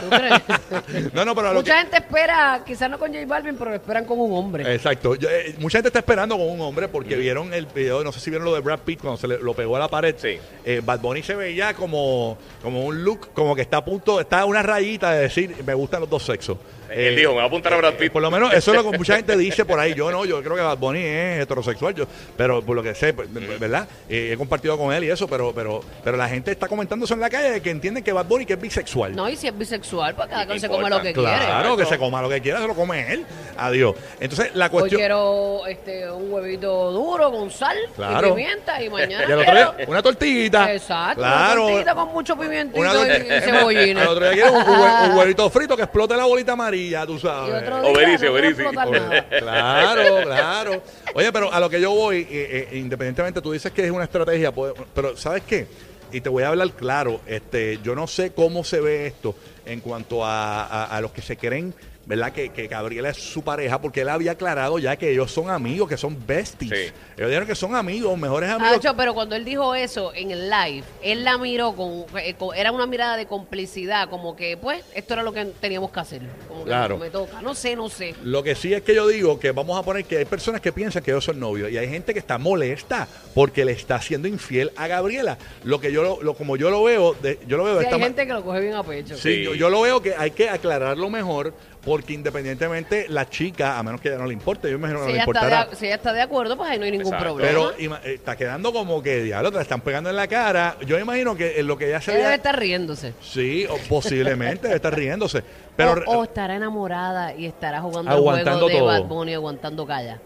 ¿Tú 0.00 0.08
crees? 0.08 1.12
no, 1.14 1.24
no, 1.24 1.34
pero 1.34 1.48
lo 1.52 1.62
que- 1.62 1.70
Mucha 1.70 1.78
gente 1.80 1.96
espera, 1.98 2.62
quizás 2.66 2.88
no 2.90 2.98
con 2.98 3.12
J 3.12 3.26
Balvin, 3.26 3.56
pero 3.56 3.70
lo 3.70 3.76
esperan 3.76 4.04
con 4.04 4.18
un 4.20 4.32
hombre. 4.36 4.74
Exacto. 4.74 5.14
Yo, 5.16 5.28
eh, 5.30 5.54
mucha 5.58 5.78
gente 5.78 5.88
está 5.88 5.98
esperando 5.98 6.36
con 6.36 6.48
un 6.48 6.60
hombre 6.60 6.88
porque 6.88 7.16
vieron 7.16 7.52
el 7.52 7.66
video, 7.66 8.02
no 8.04 8.12
sé 8.12 8.20
si 8.20 8.30
vieron 8.30 8.44
lo 8.44 8.54
de 8.54 8.60
Brad 8.60 8.80
Pitt 8.80 9.00
cuando 9.00 9.16
se 9.18 9.28
le, 9.28 9.38
lo 9.38 9.54
pegó 9.54 9.76
a 9.76 9.80
la 9.80 9.88
pared. 9.88 10.14
Sí. 10.18 10.38
Eh, 10.64 10.80
Bad 10.84 11.00
Bunny 11.00 11.22
se 11.22 11.34
veía 11.34 11.74
como, 11.74 12.38
como 12.62 12.84
un 12.84 13.02
look, 13.04 13.32
como 13.34 13.54
que 13.54 13.62
está 13.62 13.78
a 13.78 13.84
punto, 13.84 14.20
está 14.20 14.40
a 14.40 14.44
una 14.44 14.62
rayita 14.62 15.12
de 15.12 15.22
decir, 15.22 15.54
me 15.66 15.74
gustan 15.74 16.00
los 16.00 16.10
dos 16.10 16.22
sexos. 16.22 16.56
Él 16.90 17.14
Eh, 17.14 17.16
dijo, 17.16 17.30
me 17.30 17.36
va 17.38 17.42
a 17.44 17.46
apuntar 17.46 17.72
a 17.72 17.76
Brad 17.76 17.94
Pitt. 17.94 18.12
por 18.12 18.22
lo 18.22 18.30
menos 18.30 18.52
eso 18.52 18.70
es 18.72 18.82
lo 18.82 18.90
que 18.90 18.96
mucha 18.98 19.16
gente 19.16 19.36
dice 19.36 19.64
por 19.64 19.78
ahí. 19.78 19.94
Yo 19.94 20.10
no, 20.10 20.24
yo 20.24 20.42
creo 20.42 20.54
que 20.56 20.62
Bad 20.62 20.78
Bunny 20.78 21.00
es 21.02 21.42
heterosexual, 21.42 21.94
yo, 21.94 22.06
pero 22.36 22.62
por 22.62 22.76
lo 22.76 22.82
que 22.82 22.94
sé, 22.94 23.12
pues, 23.14 23.28
¿verdad? 23.58 23.88
Eh, 24.08 24.30
he 24.32 24.36
compartido 24.36 24.76
con 24.78 24.92
él 24.94 25.04
y 25.04 25.10
eso, 25.10 25.26
pero, 25.28 25.52
pero, 25.54 25.80
pero 26.02 26.16
la 26.16 26.28
gente 26.28 26.50
está 26.50 26.68
comentando 26.68 27.04
eso 27.04 27.14
en 27.14 27.20
la 27.20 27.30
calle 27.30 27.60
que 27.60 27.70
entienden 27.70 28.02
que 28.04 28.12
Bad 28.12 28.26
Bunny 28.26 28.46
que 28.46 28.54
es 28.54 28.60
bisexual. 28.60 29.14
No, 29.14 29.28
y 29.28 29.36
si 29.36 29.46
es 29.48 29.56
bisexual, 29.58 30.14
pues 30.14 30.28
cada 30.28 30.42
¿Y 30.42 30.46
qué 30.46 30.48
cual 30.48 30.60
se 30.60 30.68
come 30.68 30.90
lo 30.90 30.96
que 31.00 31.12
quiere. 31.12 31.28
Claro, 31.44 31.76
que 31.76 31.84
se 31.86 31.98
coma 31.98 32.22
lo 32.22 32.28
que 32.28 32.40
quiera, 32.40 32.60
se 32.60 32.66
lo 32.66 32.74
come 32.74 33.12
él. 33.12 33.24
Adiós. 33.56 33.94
Entonces, 34.20 34.50
la 34.54 34.66
Hoy 34.66 34.70
cuestión. 34.70 34.98
quiero 35.00 35.66
este, 35.66 36.10
un 36.10 36.32
huevito 36.32 36.90
duro 36.92 37.30
con 37.30 37.50
sal 37.50 37.76
Claro. 37.96 38.28
y 38.28 38.30
pimienta 38.32 38.82
y 38.82 38.90
mañana 38.90 39.24
Y 39.28 39.32
al 39.32 39.38
otro 39.40 39.54
día, 39.54 39.74
una 39.86 40.02
tortillita. 40.02 40.72
Exacto, 40.72 41.20
Claro. 41.20 41.62
una 41.62 41.66
tortillita 41.72 41.94
con 41.94 42.08
mucho 42.12 42.36
pimientito 42.36 42.80
Una 42.80 42.92
y, 42.92 43.40
cebollines. 43.40 44.02
Al 44.02 44.08
otro 44.08 44.24
día 44.24 44.32
quiero 44.32 44.52
un, 44.52 45.10
un 45.10 45.16
huevito 45.18 45.48
frito 45.50 45.76
que 45.76 45.82
explote 45.84 46.16
la 46.16 46.24
bolita 46.24 46.52
amarilla, 46.52 46.74
tú 47.06 47.18
sabes. 47.18 47.62
Oberici, 47.90 48.26
oberici. 48.26 48.62
Claro, 49.38 50.22
claro. 50.24 50.82
Oye, 51.14 51.32
pero 51.32 51.52
a 51.52 51.60
lo 51.60 51.68
que 51.70 51.80
yo 51.80 51.90
voy, 51.92 52.26
eh, 52.30 52.68
eh, 52.72 52.76
independientemente, 52.78 53.40
tú 53.40 53.52
dices 53.52 53.72
que 53.72 53.84
es 53.84 53.90
una 53.90 54.04
estrategia, 54.04 54.52
pues, 54.52 54.72
pero 54.94 55.16
¿sabes 55.16 55.42
qué? 55.46 55.66
Y 56.12 56.20
te 56.20 56.28
voy 56.28 56.42
a 56.44 56.48
hablar 56.48 56.70
claro, 56.72 57.20
este, 57.26 57.78
yo 57.82 57.94
no 57.94 58.06
sé 58.06 58.32
cómo 58.32 58.62
se 58.64 58.80
ve 58.80 59.06
esto 59.06 59.34
en 59.66 59.80
cuanto 59.80 60.24
a, 60.24 60.64
a- 60.64 60.84
a 60.96 61.00
los 61.00 61.10
que 61.12 61.22
se 61.22 61.36
creen, 61.36 61.74
¿verdad? 62.06 62.32
Que, 62.32 62.50
que 62.50 62.66
Gabriela 62.66 63.08
es 63.10 63.16
su 63.16 63.42
pareja, 63.42 63.80
porque 63.80 64.02
él 64.02 64.08
había 64.08 64.32
aclarado 64.32 64.78
ya 64.78 64.96
que 64.96 65.10
ellos 65.10 65.30
son 65.32 65.50
amigos, 65.50 65.88
que 65.88 65.96
son 65.96 66.16
besties. 66.26 66.70
Sí. 66.70 66.92
Ellos 67.16 67.28
dijeron 67.30 67.46
que 67.46 67.54
son 67.54 67.74
amigos, 67.74 68.18
mejores 68.18 68.50
amigos. 68.50 68.76
Hacho, 68.76 68.94
pero 68.96 69.14
cuando 69.14 69.36
él 69.36 69.44
dijo 69.44 69.74
eso 69.74 70.12
en 70.14 70.30
el 70.30 70.50
live, 70.50 70.84
él 71.02 71.24
la 71.24 71.38
miró 71.38 71.72
con, 71.74 72.04
eh, 72.20 72.34
con- 72.38 72.54
era 72.56 72.72
una 72.72 72.86
mirada 72.86 73.16
de 73.16 73.26
complicidad, 73.26 74.08
como 74.08 74.36
que 74.36 74.56
pues 74.56 74.82
esto 74.94 75.14
era 75.14 75.22
lo 75.22 75.32
que 75.32 75.44
teníamos 75.60 75.90
que 75.92 76.00
hacer, 76.00 76.22
como 76.48 76.60
que 76.64 76.68
Claro. 76.70 76.98
me 76.98 77.10
toca, 77.10 77.40
no 77.40 77.54
sé, 77.54 77.76
no 77.76 77.88
sé. 77.88 78.14
Lo 78.22 78.42
que 78.42 78.54
sí 78.54 78.74
es 78.74 78.82
que 78.82 78.94
yo 78.94 79.06
digo 79.08 79.38
que 79.38 79.52
vamos 79.52 79.78
a 79.78 79.82
poner 79.82 80.04
que 80.04 80.18
hay 80.18 80.24
personas 80.24 80.60
que 80.60 80.72
piensan 80.72 81.02
que 81.02 81.10
ellos 81.12 81.24
son 81.24 81.38
novios 81.40 81.70
y 81.70 81.78
hay 81.78 81.88
gente 81.88 82.12
que 82.12 82.18
está 82.18 82.36
molesta 82.38 83.08
porque 83.34 83.64
le 83.64 83.72
está 83.72 84.00
siendo 84.00 84.28
infiel 84.28 84.72
a 84.76 84.86
Gabriela. 84.88 85.38
Lo 85.62 85.80
que 85.80 85.92
yo 85.92 86.02
lo, 86.02 86.22
lo- 86.22 86.34
como 86.34 86.56
yo 86.56 86.68
lo 86.70 86.82
veo, 86.84 87.14
de- 87.14 87.38
yo 87.46 87.56
lo 87.56 87.64
veo 87.64 87.74
de 87.74 87.80
Sí, 87.80 87.84
esta 87.86 87.96
hay 87.96 88.02
gente 88.02 88.26
que 88.26 88.32
lo 88.32 88.42
coge 88.44 88.60
bien 88.60 88.74
a 88.74 88.82
pecho. 88.82 89.14
Sí, 89.16 89.22
Sí. 89.36 89.42
Yo, 89.44 89.54
yo 89.54 89.70
lo 89.70 89.80
veo 89.80 90.02
que 90.02 90.14
hay 90.14 90.30
que 90.32 90.48
aclararlo 90.50 91.08
mejor 91.10 91.54
porque 91.84 91.93
independientemente 92.08 93.06
la 93.08 93.28
chica, 93.28 93.78
a 93.78 93.82
menos 93.82 94.00
que 94.00 94.08
ella 94.08 94.18
no 94.18 94.26
le 94.26 94.32
importe, 94.32 94.70
yo 94.70 94.78
me 94.78 94.88
imagino 94.88 95.00
que 95.00 95.06
Si 95.06 95.12
no 95.12 95.14
le 95.16 95.20
importará. 95.20 95.64
de, 95.66 95.76
si 95.76 95.86
ella 95.86 95.94
está 95.96 96.12
de 96.12 96.22
acuerdo, 96.22 96.56
pues 96.56 96.70
ahí 96.70 96.78
no 96.78 96.84
hay 96.84 96.90
ningún 96.90 97.12
Exacto. 97.14 97.24
problema. 97.36 97.48
Pero 97.48 97.78
ima- 97.78 98.00
eh, 98.04 98.14
está 98.14 98.36
quedando 98.36 98.72
como 98.72 99.02
que 99.02 99.22
diablo, 99.22 99.50
te 99.50 99.56
la 99.56 99.62
están 99.62 99.80
pegando 99.80 100.10
en 100.10 100.16
la 100.16 100.26
cara. 100.26 100.76
Yo 100.86 100.98
imagino 100.98 101.36
que 101.36 101.60
en 101.60 101.66
lo 101.66 101.78
que 101.78 101.88
ella 101.88 102.00
se 102.00 102.12
ella 102.12 102.24
debe 102.24 102.34
estar 102.36 102.58
riéndose. 102.58 103.14
Sí, 103.20 103.66
o 103.70 103.76
posiblemente 103.88 104.62
debe 104.68 104.76
estar 104.76 104.94
riéndose. 104.94 105.42
Pero 105.76 106.02
o, 106.06 106.18
o 106.18 106.24
estará 106.24 106.54
enamorada 106.56 107.34
y 107.34 107.46
estará 107.46 107.80
jugando 107.80 108.10
Aguantando 108.10 108.66
el 108.66 108.72
juego 108.72 108.90
de 108.90 108.96
todo. 108.98 109.02
Bad 109.08 109.08
Bunny 109.16 109.34
aguantando 109.34 109.86
calla. 109.86 110.18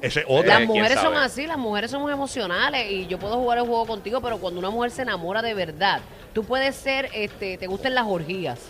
ese 0.00 0.22
otro. 0.26 0.46
Las 0.48 0.56
¿quién 0.58 0.68
mujeres 0.68 0.98
son 1.00 1.16
así, 1.16 1.46
las 1.46 1.58
mujeres 1.58 1.90
somos 1.90 2.10
emocionales 2.12 2.90
y 2.90 3.06
yo 3.06 3.18
puedo 3.18 3.36
jugar 3.36 3.58
el 3.58 3.64
juego 3.64 3.86
contigo, 3.86 4.20
pero 4.20 4.38
cuando 4.38 4.60
una 4.60 4.70
mujer 4.70 4.90
se 4.90 5.02
enamora 5.02 5.40
de 5.42 5.54
verdad, 5.54 6.00
tú 6.32 6.44
puedes 6.44 6.74
ser, 6.74 7.08
este, 7.14 7.56
te 7.58 7.66
gustan 7.66 7.94
las 7.94 8.04
orgías, 8.06 8.60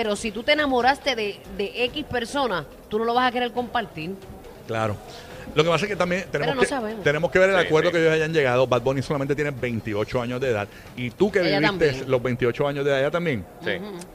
pero 0.00 0.14
si 0.14 0.30
tú 0.30 0.44
te 0.44 0.52
enamoraste 0.52 1.16
de, 1.16 1.40
de 1.56 1.84
X 1.86 2.04
persona, 2.04 2.64
tú 2.88 3.00
no 3.00 3.04
lo 3.04 3.14
vas 3.14 3.26
a 3.28 3.32
querer 3.32 3.50
compartir. 3.50 4.12
Claro. 4.68 4.96
Lo 5.56 5.64
que 5.64 5.70
pasa 5.70 5.86
es 5.86 5.88
que 5.90 5.96
también 5.96 6.24
tenemos, 6.30 6.54
no 6.54 6.60
que, 6.86 6.94
tenemos 7.02 7.32
que 7.32 7.38
ver 7.40 7.50
el 7.50 7.58
Sí, 7.60 7.66
acuerdo 7.66 7.88
sí. 7.90 7.94
que 7.94 8.00
ellos 8.02 8.12
hayan 8.12 8.32
llegado. 8.32 8.64
Bad 8.68 8.82
Bunny 8.82 9.02
solamente 9.02 9.34
tiene 9.34 9.50
28 9.50 10.22
años 10.22 10.40
de 10.40 10.50
edad. 10.50 10.68
Y 10.96 11.10
tú 11.10 11.32
que 11.32 11.40
Ella 11.40 11.58
viviste 11.58 11.66
también. 11.88 12.10
los 12.12 12.22
28 12.22 12.68
años 12.68 12.84
de 12.84 12.90
edad, 12.92 13.00
ella 13.00 13.10
también. 13.10 13.44
Sí. 13.64 13.70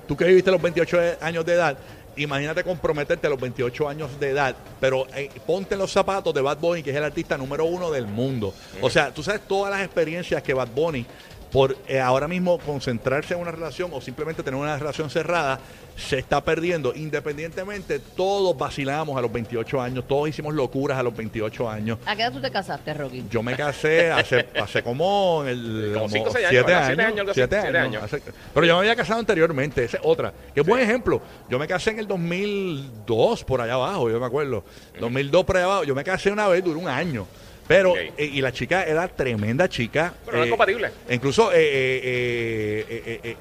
Tú 0.07 0.15
que 0.15 0.24
viviste 0.24 0.50
los 0.51 0.62
28 0.62 0.97
de- 0.97 1.18
años 1.19 1.45
de 1.45 1.53
edad, 1.56 1.77
imagínate 2.15 2.63
comprometerte 2.63 3.27
a 3.27 3.29
los 3.29 3.41
28 3.41 3.89
años 3.89 4.18
de 4.21 4.29
edad, 4.29 4.56
pero 4.79 5.06
eh, 5.18 5.29
ponte 5.45 5.74
en 5.74 5.79
los 5.79 5.91
zapatos 5.91 6.33
de 6.33 6.39
Bad 6.39 6.59
Bunny, 6.59 6.81
que 6.81 6.91
es 6.91 6.95
el 6.95 7.03
artista 7.03 7.38
número 7.38 7.65
uno 7.65 7.91
del 7.91 8.07
mundo. 8.07 8.53
O 8.79 8.89
sea, 8.89 9.12
tú 9.13 9.21
sabes 9.21 9.41
todas 9.45 9.69
las 9.71 9.83
experiencias 9.83 10.41
que 10.44 10.53
Bad 10.53 10.69
Bunny, 10.74 11.06
por 11.53 11.77
eh, 11.88 12.00
ahora 12.01 12.27
mismo 12.27 12.57
concentrarse 12.57 13.35
en 13.35 13.39
una 13.39 13.51
relación 13.51 13.91
o 13.94 14.01
simplemente 14.01 14.41
tener 14.41 14.59
una 14.59 14.75
relación 14.77 15.09
cerrada, 15.11 15.59
se 15.95 16.17
está 16.17 16.44
perdiendo. 16.44 16.91
Independientemente, 16.95 18.00
todos 18.00 18.57
vacilamos 18.57 19.15
a 19.15 19.21
los 19.21 19.31
28 19.31 19.79
años, 19.79 20.05
todos 20.07 20.27
hicimos 20.27 20.55
locuras 20.55 20.97
a 20.97 21.03
los 21.03 21.15
28 21.15 21.69
años. 21.69 22.00
¿A 22.07 22.15
qué 22.15 22.23
edad 22.23 22.31
tú 22.33 22.41
te 22.41 22.50
casaste, 22.50 22.91
Rocky? 22.95 23.23
Yo 23.29 23.44
me 23.44 23.55
casé 23.55 24.11
hace, 24.11 24.47
hace 24.59 24.81
como, 24.81 25.44
el, 25.47 25.91
Como 25.93 26.10
cinco, 26.10 26.31
seis 26.31 26.48
años, 26.48 26.50
siete 26.50 26.65
¿verdad? 26.74 26.83
años. 26.88 26.95
Siete 26.95 27.03
años, 27.05 27.19
algo 27.19 27.31
así, 27.31 27.39
siete 27.39 27.62
siete 27.62 27.77
años, 27.77 28.01
años. 28.01 28.03
hace- 28.13 28.33
pero 28.51 28.65
yo 28.65 28.74
me 28.74 28.79
había 28.79 28.95
casado 28.95 29.19
anteriormente, 29.19 29.83
esa 29.83 29.98
es 29.98 30.03
otra. 30.03 30.33
Que 30.55 30.62
buen 30.62 30.81
ejemplo. 30.81 31.22
Yo 31.50 31.60
me 31.60 31.67
casé 31.67 31.91
en 31.91 32.00
el 32.00 32.07
2002, 32.07 33.43
por 33.43 33.62
allá 33.62 33.74
abajo, 33.75 34.10
yo 34.10 34.19
me 34.19 34.25
acuerdo. 34.25 34.63
2002 35.00 35.45
por 35.45 35.57
allá 35.57 35.65
abajo. 35.65 35.83
Yo 35.83 35.93
me 35.93 36.03
casé 36.03 36.31
una 36.31 36.48
vez, 36.48 36.63
duró 36.63 36.79
un 36.79 36.88
año. 36.88 37.27
Pero, 37.67 37.96
eh, 37.98 38.13
y 38.17 38.41
la 38.41 38.51
chica 38.51 38.84
era 38.84 39.08
tremenda 39.08 39.70
chica. 39.70 40.13
Pero 40.25 40.38
no 40.38 40.43
es 40.43 40.48
eh, 40.48 40.50
compatible. 40.50 40.91
Incluso 41.10 41.51
eh, 41.53 41.55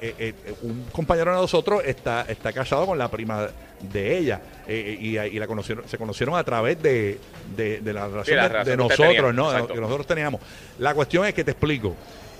eh, 0.01 0.13
eh, 0.19 0.33
un 0.61 0.85
compañero 0.91 1.31
de 1.31 1.37
nosotros 1.37 1.81
está, 1.85 2.25
está 2.27 2.53
casado 2.53 2.85
con 2.85 2.97
la 2.97 3.09
prima 3.09 3.49
de 3.81 4.17
ella 4.17 4.41
y, 4.67 5.13
la 5.37 5.45
conocieron, 5.45 5.87
se 5.89 5.97
conocieron 5.97 6.35
a 6.35 6.43
través 6.43 6.81
de, 6.81 7.19
de, 7.55 7.81
la 7.93 8.07
relación 8.07 8.65
de, 8.65 8.77
nosotros, 8.77 9.33
¿no? 9.33 9.67
Que 9.67 9.81
nosotros 9.81 10.07
teníamos. 10.07 10.39
La 10.79 10.93
cuestión 10.93 11.25
es 11.25 11.33
que 11.33 11.43
te 11.43 11.51
explico. 11.51 11.95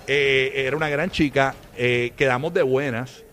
era 0.08 0.78
una 0.78 0.88
gran 0.88 1.12
chica, 1.12 1.54
quedamos 1.76 2.54
de 2.54 2.62
buenas, 2.62 3.24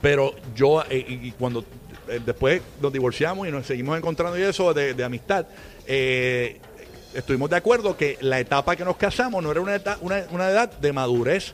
pero 0.00 0.34
yo, 0.56 0.82
y 0.90 1.30
cuando 1.32 1.64
después 2.26 2.60
nos 2.80 2.92
divorciamos 2.92 3.46
y 3.46 3.52
nos 3.52 3.64
seguimos 3.64 3.96
encontrando 3.96 4.36
y 4.36 4.42
eso 4.42 4.74
de 4.74 5.04
amistad 5.04 5.46
eh, 5.86 6.60
estuvimos 7.14 7.50
de 7.50 7.56
acuerdo 7.56 7.96
que 7.96 8.16
la 8.20 8.38
etapa 8.40 8.76
que 8.76 8.84
nos 8.84 8.96
casamos 8.96 9.42
no 9.42 9.50
era 9.50 9.60
una, 9.60 9.74
eta- 9.74 9.98
una, 10.00 10.24
una 10.30 10.48
edad 10.50 10.70
de 10.70 10.92
madurez 10.92 11.52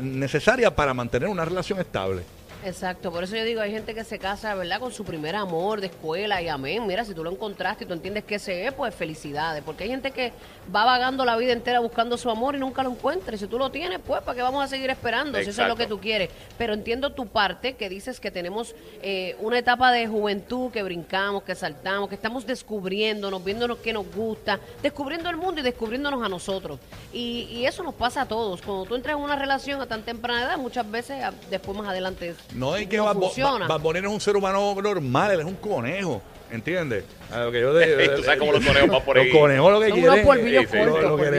necesaria 0.00 0.74
para 0.74 0.94
mantener 0.94 1.28
una 1.28 1.44
relación 1.44 1.78
estable. 1.80 2.22
Exacto, 2.64 3.12
por 3.12 3.24
eso 3.24 3.36
yo 3.36 3.44
digo, 3.44 3.60
hay 3.60 3.72
gente 3.72 3.94
que 3.94 4.04
se 4.04 4.18
casa, 4.18 4.54
¿verdad? 4.54 4.80
Con 4.80 4.90
su 4.90 5.04
primer 5.04 5.36
amor 5.36 5.82
de 5.82 5.88
escuela 5.88 6.40
y 6.40 6.48
amén. 6.48 6.86
Mira, 6.86 7.04
si 7.04 7.12
tú 7.12 7.22
lo 7.22 7.30
encontraste 7.30 7.84
y 7.84 7.86
tú 7.86 7.92
entiendes 7.92 8.24
que 8.24 8.36
ese 8.36 8.66
es, 8.66 8.72
pues 8.72 8.94
felicidades. 8.94 9.62
Porque 9.62 9.84
hay 9.84 9.90
gente 9.90 10.12
que 10.12 10.32
va 10.74 10.86
vagando 10.86 11.26
la 11.26 11.36
vida 11.36 11.52
entera 11.52 11.80
buscando 11.80 12.16
su 12.16 12.30
amor 12.30 12.54
y 12.54 12.58
nunca 12.58 12.82
lo 12.82 12.92
encuentra. 12.92 13.34
Y 13.34 13.38
si 13.38 13.48
tú 13.48 13.58
lo 13.58 13.70
tienes, 13.70 14.00
pues, 14.06 14.22
¿para 14.22 14.34
qué 14.34 14.40
vamos 14.40 14.64
a 14.64 14.68
seguir 14.68 14.88
esperando? 14.88 15.38
Si 15.42 15.50
eso 15.50 15.60
es 15.60 15.68
lo 15.68 15.76
que 15.76 15.86
tú 15.86 16.00
quieres. 16.00 16.30
Pero 16.56 16.72
entiendo 16.72 17.12
tu 17.12 17.26
parte, 17.26 17.74
que 17.74 17.90
dices 17.90 18.18
que 18.18 18.30
tenemos 18.30 18.74
eh, 19.02 19.36
una 19.40 19.58
etapa 19.58 19.92
de 19.92 20.06
juventud, 20.06 20.70
que 20.70 20.82
brincamos, 20.82 21.42
que 21.42 21.54
saltamos, 21.54 22.08
que 22.08 22.14
estamos 22.14 22.46
descubriéndonos, 22.46 23.44
viéndonos 23.44 23.76
qué 23.78 23.92
nos 23.92 24.10
gusta, 24.10 24.58
descubriendo 24.82 25.28
el 25.28 25.36
mundo 25.36 25.60
y 25.60 25.64
descubriéndonos 25.64 26.22
a 26.22 26.30
nosotros. 26.30 26.78
Y, 27.12 27.46
y 27.50 27.66
eso 27.66 27.82
nos 27.82 27.94
pasa 27.94 28.22
a 28.22 28.26
todos. 28.26 28.62
Cuando 28.62 28.86
tú 28.86 28.94
entras 28.94 29.18
en 29.18 29.22
una 29.22 29.36
relación 29.36 29.82
a 29.82 29.86
tan 29.86 30.02
temprana 30.02 30.44
edad, 30.44 30.56
muchas 30.56 30.90
veces 30.90 31.22
después 31.50 31.76
más 31.76 31.88
adelante 31.88 32.34
No 32.54 32.72
hay 32.74 32.86
que 32.86 32.96
no 32.96 33.04
Bad 33.06 33.14
Bo- 33.16 33.20
funciona. 33.26 33.66
Bad 33.66 33.80
Bunny 33.80 34.00
no 34.00 34.08
es 34.08 34.14
un 34.14 34.20
ser 34.20 34.36
humano 34.36 34.74
normal, 34.80 35.30
él 35.32 35.40
es 35.40 35.46
un 35.46 35.56
conejo, 35.56 36.22
¿entiendes? 36.52 37.04
A 37.32 37.40
lo 37.40 37.52
que 37.52 37.60
yo 37.60 37.74
de- 37.74 38.08
Tú 38.10 38.22
sabes 38.22 38.38
cómo 38.38 38.52
los 38.52 38.64
conejos 38.64 38.88
van 38.90 39.02
por 39.02 39.18
ahí. 39.18 39.28
Los 39.28 39.38
conejos 39.40 39.72
lo 39.72 39.80
que 39.80 39.88
Son 39.88 39.98
quieren. 39.98 40.12
unos 40.14 40.26
polvillos 40.26 40.64
Sí, 40.70 40.76
lo- 40.78 40.84
cortos, 40.92 41.10
lo 41.10 41.16
que 41.16 41.30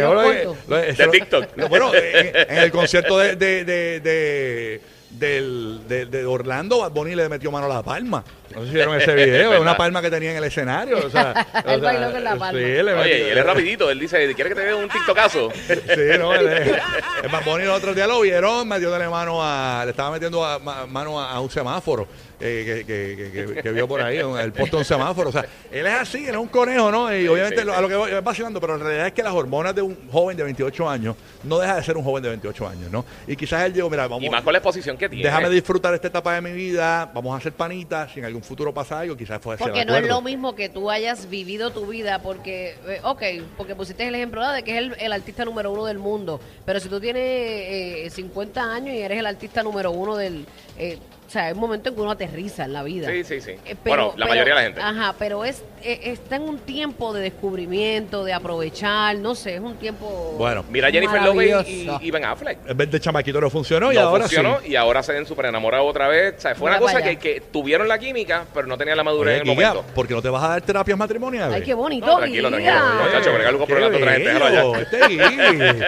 lo 0.67 0.75
que- 0.81 0.93
De 0.93 1.07
TikTok. 1.07 1.45
bueno, 1.69 1.91
en, 1.95 2.35
en 2.51 2.57
el 2.57 2.71
concierto 2.71 3.17
de, 3.17 3.35
de, 3.35 3.63
de, 3.63 3.99
de, 4.01 4.81
del- 5.19 5.81
de- 5.87 6.05
de 6.05 6.25
Orlando, 6.25 6.79
Bad 6.79 6.91
Bunny 6.91 7.15
le 7.15 7.29
metió 7.29 7.51
mano 7.51 7.65
a 7.65 7.69
la 7.69 7.83
palma. 7.83 8.23
No 8.53 8.61
sé 8.61 8.67
si 8.67 8.73
vieron 8.75 8.99
ese 9.01 9.13
video, 9.15 9.49
verdad. 9.49 9.61
una 9.61 9.75
palma 9.77 10.01
que 10.01 10.09
tenía 10.09 10.31
en 10.31 10.37
el 10.37 10.43
escenario. 10.43 10.97
O 11.05 11.09
sea, 11.09 11.33
o 11.65 11.69
Él 11.69 11.79
sea, 11.81 11.91
bailó 11.91 12.11
con 12.11 12.23
la 12.23 12.35
palma. 12.35 12.51
Sí, 12.59 12.65
le 12.65 12.93
Oye, 12.93 13.17
y 13.19 13.21
él 13.31 13.37
es 13.37 13.45
rapidito. 13.45 13.89
Él 13.89 13.99
dice, 13.99 14.17
¿quieres 14.35 14.53
que 14.53 14.59
te 14.61 14.67
dé 14.67 14.73
un 14.73 14.87
TikTokazo? 14.89 15.51
Sí, 15.67 16.17
no, 16.19 16.33
el, 16.33 16.47
el 16.47 17.29
Bad 17.31 17.43
Bunny 17.45 17.63
el 17.63 17.69
otro 17.71 17.93
día 17.93 18.07
lo 18.07 18.21
vieron, 18.21 18.67
metiéndole 18.67 19.07
mano 19.09 19.39
a, 19.41 19.81
le 19.85 19.91
estaba 19.91 20.11
metiendo 20.11 20.45
a- 20.45 20.59
ma- 20.59 20.85
mano 20.85 21.19
a, 21.19 21.31
a 21.31 21.39
un 21.39 21.49
semáforo 21.49 22.07
eh, 22.39 22.83
que, 22.85 22.85
que, 22.85 23.31
que- 23.31 23.53
que- 23.55 23.61
que 23.63 23.71
vio 23.71 23.87
por 23.87 24.01
ahí, 24.01 24.17
el 24.17 24.51
posto 24.53 24.77
de 24.77 24.81
un 24.81 24.85
semáforo. 24.85 25.29
O 25.29 25.31
sea, 25.31 25.45
él 25.71 25.85
es 25.87 25.93
así, 25.93 26.23
él 26.25 26.31
es 26.35 26.37
un 26.37 26.47
conejo, 26.49 26.91
¿no? 26.91 27.13
Y 27.15 27.27
obviamente 27.27 27.61
sí, 27.61 27.65
lo- 27.65 27.71
sí. 27.73 27.77
a 27.77 27.81
lo 27.81 27.87
que 27.89 27.95
voy 27.95 28.11
es 28.11 28.23
vacilando, 28.23 28.59
pero 28.61 28.75
en 28.75 28.81
realidad 28.81 29.07
es 29.07 29.13
que 29.13 29.23
las 29.23 29.33
hormonas 29.33 29.73
de 29.73 29.81
un 29.81 29.97
joven 30.11 30.37
de 30.37 30.43
28 30.43 30.89
años 30.89 31.15
no 31.43 31.59
deja 31.59 31.75
de 31.77 31.83
ser 31.83 31.97
un 31.97 32.03
joven 32.03 32.21
de 32.23 32.29
28 32.29 32.67
años, 32.67 32.91
¿no? 32.91 33.05
Y 33.27 33.35
quizás 33.35 33.63
él 33.65 33.73
dijo, 33.73 33.89
mira, 33.89 34.03
vamos, 34.07 34.23
Y 34.23 34.29
más 34.29 34.43
con 34.43 34.53
la 34.53 34.59
exposición 34.59 34.97
que 34.97 35.04
tiene. 35.09 35.25
déjame 35.25 35.49
disfrutar 35.49 35.93
esta 35.93 36.07
etapa 36.07 36.33
de 36.33 36.41
mi 36.41 36.51
vida, 36.51 37.11
vamos 37.13 37.33
a 37.33 37.37
hacer 37.37 37.53
panitas, 37.53 38.11
si 38.11 38.19
en 38.19 38.25
algún 38.25 38.43
futuro 38.43 38.73
pasa 38.73 38.99
algo, 38.99 39.15
quizás 39.15 39.41
fue 39.41 39.57
Porque 39.57 39.85
no 39.85 39.95
es 39.95 40.07
lo 40.07 40.21
mismo 40.21 40.55
que 40.55 40.69
tú 40.69 40.89
hayas 40.89 41.29
vivido 41.29 41.71
tu 41.71 41.85
vida, 41.87 42.19
porque, 42.21 42.75
eh, 42.87 42.99
ok, 43.03 43.23
porque 43.57 43.75
pusiste 43.75 44.07
el 44.07 44.15
ejemplo 44.15 44.47
de 44.49 44.63
que 44.63 44.71
es 44.71 44.77
el, 44.77 44.95
el 44.99 45.13
artista 45.13 45.45
número 45.45 45.71
uno 45.71 45.85
del 45.85 45.97
mundo, 45.97 46.39
pero 46.65 46.79
si 46.79 46.89
tú 46.89 46.99
tienes 46.99 47.23
eh, 47.23 48.09
50 48.11 48.61
años 48.61 48.95
y 48.95 48.99
eres 48.99 49.19
el 49.19 49.25
artista 49.25 49.63
número 49.63 49.91
uno 49.91 50.15
del... 50.15 50.45
eh, 50.77 50.97
sea, 51.35 51.45
hay 51.47 51.53
un 51.53 51.59
momento 51.59 51.89
en 51.89 51.95
que 51.95 52.01
uno 52.01 52.11
aterriza 52.11 52.65
en 52.65 52.73
la 52.73 52.83
vida. 52.83 53.07
Sí, 53.09 53.23
sí, 53.23 53.41
sí. 53.41 53.51
Eh, 53.65 53.75
Bueno, 53.85 54.13
la 54.17 54.25
mayoría 54.25 54.53
de 54.55 54.59
la 54.59 54.65
gente. 54.65 54.81
Ajá, 54.81 55.15
pero 55.19 55.45
es 55.45 55.63
eh, 55.83 55.99
está 56.03 56.37
en 56.37 56.41
un 56.43 56.57
tiempo 56.59 57.13
de 57.13 57.21
descubrimiento, 57.21 58.23
de 58.23 58.33
aprovechar, 58.33 59.15
no 59.17 59.35
sé, 59.35 59.55
es 59.55 59.61
un 59.61 59.75
tiempo 59.75 60.35
Bueno. 60.37 60.65
Mira 60.69 60.89
Jennifer 60.89 61.21
Lopez 61.21 61.67
y, 61.67 61.87
y 62.01 62.11
Ben 62.11 62.25
Affleck. 62.25 62.57
En 62.67 62.75
vez 62.77 62.89
de 62.89 62.99
chamaquito 62.99 63.39
no 63.39 63.49
funcionó 63.49 63.91
y 63.91 63.95
no 63.95 64.01
ahora 64.01 64.23
funcionó 64.23 64.59
sí. 64.63 64.69
y 64.71 64.75
ahora 64.75 65.03
se 65.03 65.13
ven 65.13 65.25
súper 65.27 65.45
enamorados 65.47 65.87
otra 65.89 66.07
vez. 66.07 66.35
O 66.37 66.41
sea, 66.41 66.55
fue 66.55 66.69
Mira 66.71 66.77
una 66.81 66.87
cosa 66.91 66.99
para 67.01 67.15
que, 67.19 67.41
tuvieron 67.51 67.87
la 67.87 67.99
química, 67.99 68.45
pero 68.53 68.65
no 68.67 68.77
tenían 68.77 68.97
la 68.97 69.03
madurez 69.03 69.33
Oye, 69.33 69.41
en 69.43 69.47
el 69.49 69.55
momento. 69.55 69.85
¿por 69.93 70.07
qué 70.07 70.13
no 70.15 70.21
te 70.21 70.29
vas 70.29 70.43
a 70.43 70.47
dar 70.49 70.61
terapias 70.61 70.97
matrimoniales? 70.97 71.55
Ay, 71.55 71.61
qué 71.63 71.73
bonito, 71.73 72.05
No, 72.07 72.17
tranquilo, 72.17 72.49
Giga. 72.49 72.71
tranquilo. 72.73 73.03
Muchacho, 73.05 73.33
bregar 73.33 73.47
algo 73.49 73.67
por 73.67 73.75
delante 73.75 73.97
de 73.97 74.03
otra 74.03 74.13
gente, 74.13 74.27
déjalo 74.29 74.45
allá. 74.45 74.63
bello, 74.63 74.75
este 74.77 75.07
Gigi. 75.07 75.85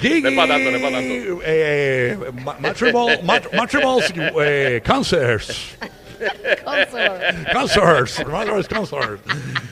Gigi. 0.00 0.22
No 0.22 0.28
es 0.28 0.36
pa' 0.36 0.46
tanto, 0.46 0.70
no 0.70 0.76
es 0.76 0.82
pa' 0.82 0.90
tanto. 0.90 1.42
Eh, 1.44 2.16
ma- 2.44 2.56
matrimonial, 2.58 3.20
mat- 3.24 3.52
matrimonial, 3.52 4.32
eh, 4.42 4.75
cancers. 4.82 5.76
Consort. 6.64 7.20
Cancers. 7.52 8.18
Matrimonial 8.26 8.68
cancers. 8.68 9.20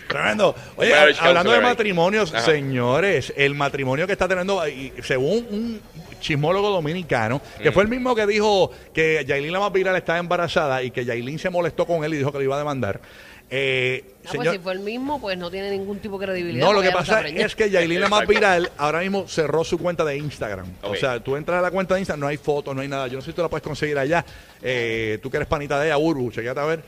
Tremendo. 0.09 0.55
Oye, 0.77 0.91
Marriage 0.91 1.21
hablando 1.21 1.53
de 1.53 1.61
matrimonios, 1.61 2.33
Ajá. 2.35 2.45
señores, 2.45 3.33
el 3.37 3.55
matrimonio 3.55 4.07
que 4.07 4.13
está 4.13 4.29
teniendo, 4.29 4.67
y 4.69 4.93
según 5.03 5.47
un 5.51 5.81
chismólogo 6.21 6.71
dominicano, 6.71 7.41
que 7.63 7.71
Mm. 7.71 7.73
fue 7.73 7.83
el 7.85 7.89
mismo 7.89 8.15
que 8.15 8.27
dijo 8.27 8.71
que 8.93 9.25
Yailin 9.27 9.53
la 9.53 9.61
más 9.61 9.73
viral 9.73 9.97
estaba 9.97 10.19
embarazada 10.19 10.83
y 10.83 10.91
que 10.91 11.05
Yailin 11.05 11.39
se 11.39 11.51
molestó 11.51 11.87
con 11.87 12.05
él 12.05 12.15
y 12.15 12.19
dijo 12.19 12.31
que 12.33 12.39
lo 12.39 12.45
iba 12.45 12.57
a 12.57 12.59
demandar. 12.59 13.01
Eh, 13.51 14.05
Ah, 14.27 14.31
señor- 14.31 14.45
pues 14.47 14.57
si 14.57 14.63
fue 14.63 14.73
el 14.73 14.81
mismo, 14.81 15.21
pues 15.21 15.37
no 15.37 15.51
tiene 15.51 15.71
ningún 15.71 15.99
tipo 15.99 16.19
de 16.19 16.27
credibilidad. 16.27 16.65
no, 16.67 16.73
lo 16.73 16.81
que 16.81 16.91
pasa 16.91 17.21
es 17.29 17.55
que 17.55 17.69
Yailin 17.71 18.01
la 18.01 18.09
más 18.09 18.27
viral 18.27 18.71
ahora 18.79 19.01
mismo 19.01 19.29
cerró 19.29 19.63
su 19.65 19.77
cuenta 19.79 20.03
de 20.05 20.17
Instagram. 20.17 20.67
O 20.83 20.95
sea, 20.97 21.21
tú 21.21 21.37
entras 21.37 21.59
a 21.59 21.63
la 21.63 21.71
cuenta 21.71 21.95
de 21.95 22.01
Instagram, 22.01 22.21
no 22.21 22.27
hay 22.29 22.39
fotos, 22.39 22.75
no 22.75 22.81
hay 22.81 22.89
nada. 22.89 23.07
Yo 23.07 23.17
no 23.17 23.21
sé 23.21 23.31
si 23.33 23.37
tú 23.37 23.43
la 23.43 23.49
puedes 23.49 23.63
conseguir 23.63 23.99
allá. 23.99 24.25
Eh, 24.63 25.19
tú 25.23 25.31
que 25.31 25.37
eres 25.37 25.47
panita 25.47 25.79
de 25.79 25.87
ella, 25.89 25.99
Urbu, 25.99 26.31
chequéate 26.33 26.59
a 26.61 26.65
ver. 26.65 26.83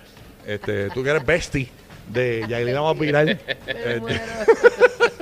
Este, 0.46 0.88
tú 0.90 1.02
que 1.04 1.10
eres 1.10 1.26
bestie 1.26 1.68
de 2.08 2.46
Yailin 2.48 2.74
la 2.74 2.82
más 2.82 2.98
viral. 2.98 3.38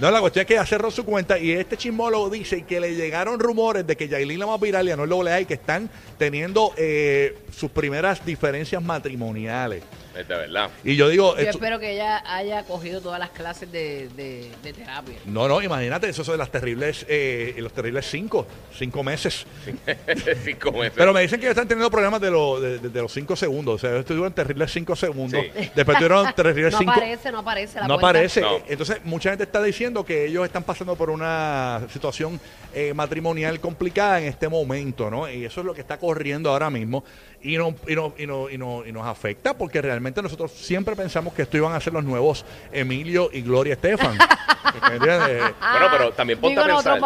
No, 0.00 0.10
la 0.10 0.20
cuestión 0.20 0.42
es 0.42 0.46
que 0.46 0.54
ya 0.54 0.66
cerró 0.66 0.90
su 0.90 1.04
cuenta 1.04 1.38
y 1.38 1.52
este 1.52 1.76
chismólogo 1.76 2.30
dice 2.30 2.62
que 2.62 2.80
le 2.80 2.94
llegaron 2.94 3.38
rumores 3.38 3.86
de 3.86 3.96
que 3.96 4.08
Yailin 4.08 4.38
la 4.38 4.46
más 4.46 4.60
viral 4.60 4.88
y 4.88 4.90
Anuel 4.90 5.28
AA 5.28 5.44
que 5.44 5.54
están 5.54 5.90
teniendo 6.18 6.72
eh, 6.76 7.38
sus 7.50 7.70
primeras 7.70 8.24
diferencias 8.24 8.82
matrimoniales. 8.82 9.82
Es 10.16 10.26
de 10.26 10.36
verdad. 10.36 10.70
Y 10.84 10.96
yo 10.96 11.08
digo... 11.08 11.34
Yo 11.34 11.38
esto- 11.38 11.50
espero 11.58 11.78
que 11.78 11.92
ella 11.92 12.22
haya 12.26 12.64
cogido 12.64 13.00
todas 13.00 13.18
las 13.20 13.30
clases 13.30 13.70
de, 13.70 14.08
de, 14.16 14.50
de 14.62 14.72
terapia. 14.72 15.14
No, 15.24 15.46
no, 15.46 15.62
imagínate, 15.62 16.08
eso 16.08 16.24
son 16.24 16.36
las 16.38 16.50
terribles, 16.50 17.06
eh, 17.08 17.54
los 17.58 17.72
terribles 17.72 18.06
cinco, 18.10 18.46
cinco 18.76 19.02
meses. 19.04 19.46
Cinco 20.44 20.72
meses. 20.72 20.92
Pero 20.96 21.12
me 21.12 21.20
dicen 21.22 21.40
que 21.40 21.48
están 21.48 21.68
teniendo 21.68 21.90
problemas 21.90 22.20
de, 22.20 22.30
lo- 22.30 22.60
de, 22.60 22.78
de- 22.78 22.88
de 22.88 23.02
los 23.02 23.12
cinco 23.12 23.36
segundos. 23.36 23.76
O 23.76 23.78
sea, 23.78 23.96
estuvieron 23.98 24.32
terribles 24.32 24.72
cinco 24.72 24.96
segundos. 24.96 25.40
Sí. 25.56 25.70
Después 25.74 25.96
tuvieron 25.98 26.32
terribles 26.36 26.72
No 26.72 26.78
cinco. 26.78 26.92
aparece, 26.92 27.32
no 27.32 27.38
aparece 27.38 27.74
la 27.80 27.82
no 27.88 27.94
cuenta. 27.94 28.08
aparece. 28.08 28.40
No. 28.40 28.58
Entonces, 28.68 28.98
mucha 29.04 29.30
gente 29.30 29.44
está 29.44 29.62
diciendo 29.62 30.04
que 30.04 30.26
ellos 30.26 30.44
están 30.44 30.64
pasando 30.64 30.96
por 30.96 31.10
una 31.10 31.82
situación 31.92 32.40
eh, 32.74 32.92
matrimonial 32.94 33.60
complicada 33.60 34.20
en 34.20 34.26
este 34.28 34.48
momento, 34.48 35.10
¿no? 35.10 35.30
Y 35.30 35.44
eso 35.44 35.60
es 35.60 35.66
lo 35.66 35.74
que 35.74 35.80
está 35.82 35.98
corriendo 35.98 36.50
ahora 36.50 36.70
mismo. 36.70 37.04
Y, 37.42 37.56
no, 37.56 37.74
y, 37.88 37.94
no, 37.94 38.12
y, 38.18 38.26
no, 38.26 38.50
y, 38.50 38.58
no- 38.58 38.84
y 38.86 38.92
nos 38.92 39.06
afecta 39.06 39.56
porque 39.56 39.80
realmente 39.80 39.99
nosotros 40.22 40.52
siempre 40.52 40.96
pensamos 40.96 41.32
que 41.34 41.42
esto 41.42 41.56
iban 41.56 41.72
a 41.74 41.80
ser 41.80 41.92
los 41.92 42.04
nuevos 42.04 42.44
Emilio 42.72 43.30
y 43.32 43.42
Gloria 43.42 43.74
Estefan. 43.74 44.16
¿Me 44.88 44.96
entiendes? 44.96 45.42
Bueno, 45.60 45.86
pero 45.90 46.12
también 46.12 46.38
ponte 46.38 46.52
Digo, 46.52 46.62
a 46.62 46.66
pensar. 46.66 46.74
nosotros 46.74 47.00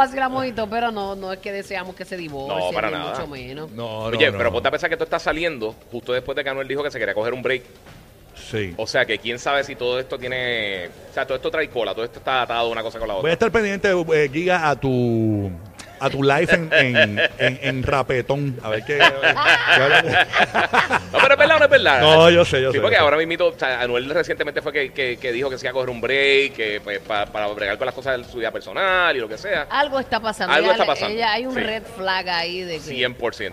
todo, 0.53 0.69
pero 0.69 0.91
no, 0.91 1.15
no 1.17 1.33
es 1.33 1.39
que 1.39 1.53
deseamos 1.53 1.95
que 1.95 2.05
se 2.05 2.17
divorcien, 2.17 2.59
No, 2.67 2.73
para 2.73 2.89
ni 2.91 2.95
nada. 2.97 3.11
mucho 3.13 3.27
menos. 3.27 3.71
No, 3.73 4.11
no, 4.11 4.17
Oye, 4.17 4.31
no. 4.31 4.39
pero 4.39 4.53
ponte 4.53 4.69
a 4.69 4.71
pensar 4.71 4.89
que 4.91 4.95
esto 4.95 5.05
está 5.05 5.19
saliendo 5.19 5.75
justo 5.91 6.13
después 6.13 6.37
de 6.37 6.45
que 6.45 6.51
Anuel 6.51 6.69
dijo 6.69 6.83
que 6.83 6.91
se 6.91 6.99
quería 6.99 7.15
coger 7.15 7.33
un 7.33 7.43
break. 7.43 7.63
Sí. 8.51 8.75
O 8.77 8.87
sea, 8.87 9.07
que 9.07 9.19
quién 9.19 9.39
sabe 9.39 9.63
si 9.65 9.77
todo 9.77 9.99
esto 10.01 10.19
tiene... 10.19 10.89
O 11.11 11.15
sea, 11.15 11.25
todo 11.25 11.37
esto 11.37 11.51
trae 11.51 11.69
cola, 11.69 11.95
todo 11.95 12.05
esto 12.05 12.19
está 12.19 12.43
atado 12.43 12.69
una 12.69 12.83
cosa 12.83 12.99
con 12.99 13.07
la 13.09 13.15
Voy 13.15 13.21
a 13.31 13.35
otra. 13.35 13.47
estar 13.49 13.53
pendiente, 13.53 13.91
eh, 13.91 14.31
Giga, 14.33 14.69
a 14.69 14.77
tu 14.79 15.51
a 16.01 16.11
tu 16.11 16.23
live 16.23 16.49
en, 16.53 16.71
en, 16.73 17.19
en, 17.39 17.59
en 17.63 17.83
Rapetón. 17.83 18.59
A 18.63 18.71
ver 18.71 18.85
qué. 18.85 18.99
No, 18.99 19.05
pero 21.21 21.33
es 21.35 21.39
verdad 21.39 21.57
o 21.57 21.59
no 21.59 21.65
es 21.65 21.71
verdad. 21.71 22.01
No, 22.01 22.31
yo 22.31 22.45
sé, 22.45 22.61
yo 22.63 22.71
Sí, 22.71 22.79
sé, 22.79 22.83
porque 22.83 22.97
yo 22.97 23.03
ahora 23.03 23.17
mismo, 23.17 23.47
o 23.47 23.59
sea, 23.59 23.81
Anuel 23.81 24.09
recientemente 24.11 24.63
fue 24.63 24.73
que, 24.73 24.93
que, 24.93 25.17
que 25.17 25.33
dijo 25.33 25.51
que 25.51 25.59
se 25.59 25.67
iba 25.67 25.71
a 25.71 25.75
coger 25.75 25.91
un 25.91 26.01
break, 26.01 26.55
que 26.55 26.81
pues, 26.83 26.99
pa- 27.01 27.27
para 27.27 27.47
bregar 27.49 27.79
con 27.79 27.87
las 27.87 27.95
cosas 27.95 28.19
de 28.19 28.25
su 28.25 28.39
vida 28.39 28.51
personal 28.51 29.17
y 29.17 29.21
lo 29.21 29.29
que 29.29 29.39
sea. 29.39 29.67
Algo 29.71 29.99
está 30.01 30.21
pasando. 30.21 30.55
Algo 30.55 30.67
Ella 30.67 30.75
está 30.75 30.87
pasando. 30.87 31.15
ella- 31.15 31.33
hay 31.33 31.47
un 31.47 31.55
Sí. 31.55 31.61
red 31.61 31.83
flag 31.97 32.29
ahí 32.29 32.63
de 32.63 32.79
que... 32.79 33.09
100%. 33.09 33.53